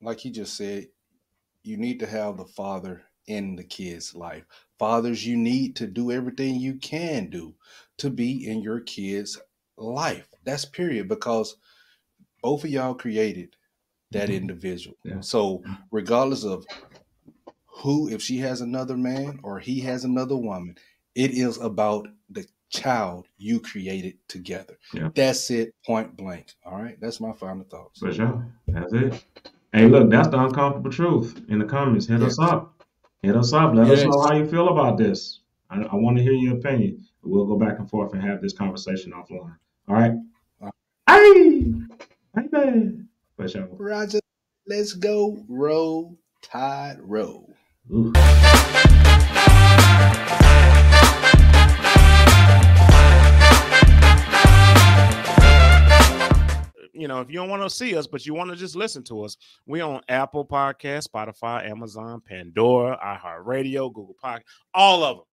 like 0.00 0.18
he 0.20 0.30
just 0.30 0.56
said, 0.56 0.88
you 1.62 1.76
need 1.76 2.00
to 2.00 2.06
have 2.06 2.36
the 2.36 2.44
father 2.44 3.02
in 3.26 3.56
the 3.56 3.64
kid's 3.64 4.14
life. 4.14 4.67
Fathers, 4.78 5.26
you 5.26 5.36
need 5.36 5.76
to 5.76 5.86
do 5.86 6.12
everything 6.12 6.56
you 6.56 6.74
can 6.74 7.30
do 7.30 7.54
to 7.98 8.10
be 8.10 8.46
in 8.46 8.60
your 8.60 8.80
kid's 8.80 9.38
life. 9.76 10.28
That's 10.44 10.64
period 10.64 11.08
because 11.08 11.56
both 12.42 12.64
of 12.64 12.70
y'all 12.70 12.94
created 12.94 13.56
that 14.12 14.28
Mhm. 14.28 14.36
individual. 14.36 14.96
Yeah. 15.04 15.20
So 15.20 15.62
regardless 15.90 16.44
of 16.44 16.64
who, 17.66 18.08
if 18.08 18.22
she 18.22 18.38
has 18.38 18.60
another 18.60 18.96
man 18.96 19.40
or 19.42 19.58
he 19.58 19.80
has 19.80 20.04
another 20.04 20.36
woman, 20.36 20.76
it 21.14 21.32
is 21.32 21.58
about 21.58 22.08
the 22.30 22.46
child 22.70 23.26
you 23.38 23.60
created 23.60 24.16
together. 24.28 24.78
Yeah. 24.92 25.10
That's 25.14 25.50
it, 25.50 25.74
point 25.84 26.16
blank. 26.16 26.54
All 26.64 26.80
right. 26.80 27.00
That's 27.00 27.20
my 27.20 27.32
final 27.32 27.64
thoughts. 27.64 27.98
For 27.98 28.12
sure. 28.12 28.46
That's 28.68 28.92
it. 28.92 29.24
Hey, 29.72 29.86
look, 29.88 30.10
that's 30.10 30.28
the 30.28 30.42
uncomfortable 30.42 30.90
truth. 30.90 31.42
In 31.48 31.58
the 31.58 31.64
comments, 31.64 32.06
hit 32.06 32.22
us 32.22 32.38
up. 32.38 32.77
Hit 33.22 33.36
us 33.36 33.52
up. 33.52 33.74
Let 33.74 33.90
us 33.90 34.04
know 34.04 34.22
how 34.22 34.34
you 34.34 34.48
feel 34.48 34.68
about 34.68 34.96
this. 34.96 35.40
I, 35.70 35.82
I 35.82 35.96
want 35.96 36.16
to 36.18 36.22
hear 36.22 36.32
your 36.32 36.54
opinion. 36.56 37.04
We'll 37.24 37.46
go 37.46 37.58
back 37.58 37.80
and 37.80 37.90
forth 37.90 38.12
and 38.12 38.22
have 38.22 38.40
this 38.40 38.52
conversation 38.52 39.12
offline. 39.12 39.56
All 39.88 39.96
right. 39.96 40.12
Hey, 41.08 41.72
hey, 42.36 42.48
man. 42.52 43.08
Roger, 43.36 44.20
let's 44.68 44.92
go. 44.92 45.44
Roll, 45.48 46.16
tide, 46.42 46.98
roll. 47.00 47.52
Ooh. 47.92 48.12
You 57.00 57.08
know, 57.08 57.20
if 57.20 57.28
you 57.28 57.36
don't 57.36 57.48
want 57.48 57.62
to 57.62 57.70
see 57.70 57.96
us, 57.96 58.06
but 58.06 58.26
you 58.26 58.34
want 58.34 58.50
to 58.50 58.56
just 58.56 58.76
listen 58.76 59.02
to 59.04 59.22
us, 59.22 59.36
we 59.66 59.80
on 59.80 60.00
Apple 60.08 60.44
Podcast, 60.44 61.08
Spotify, 61.08 61.68
Amazon, 61.68 62.20
Pandora, 62.20 62.98
iHeartRadio, 63.04 63.92
Google 63.92 64.16
Podcast, 64.22 64.42
all 64.74 65.04
of 65.04 65.16
them. 65.18 65.24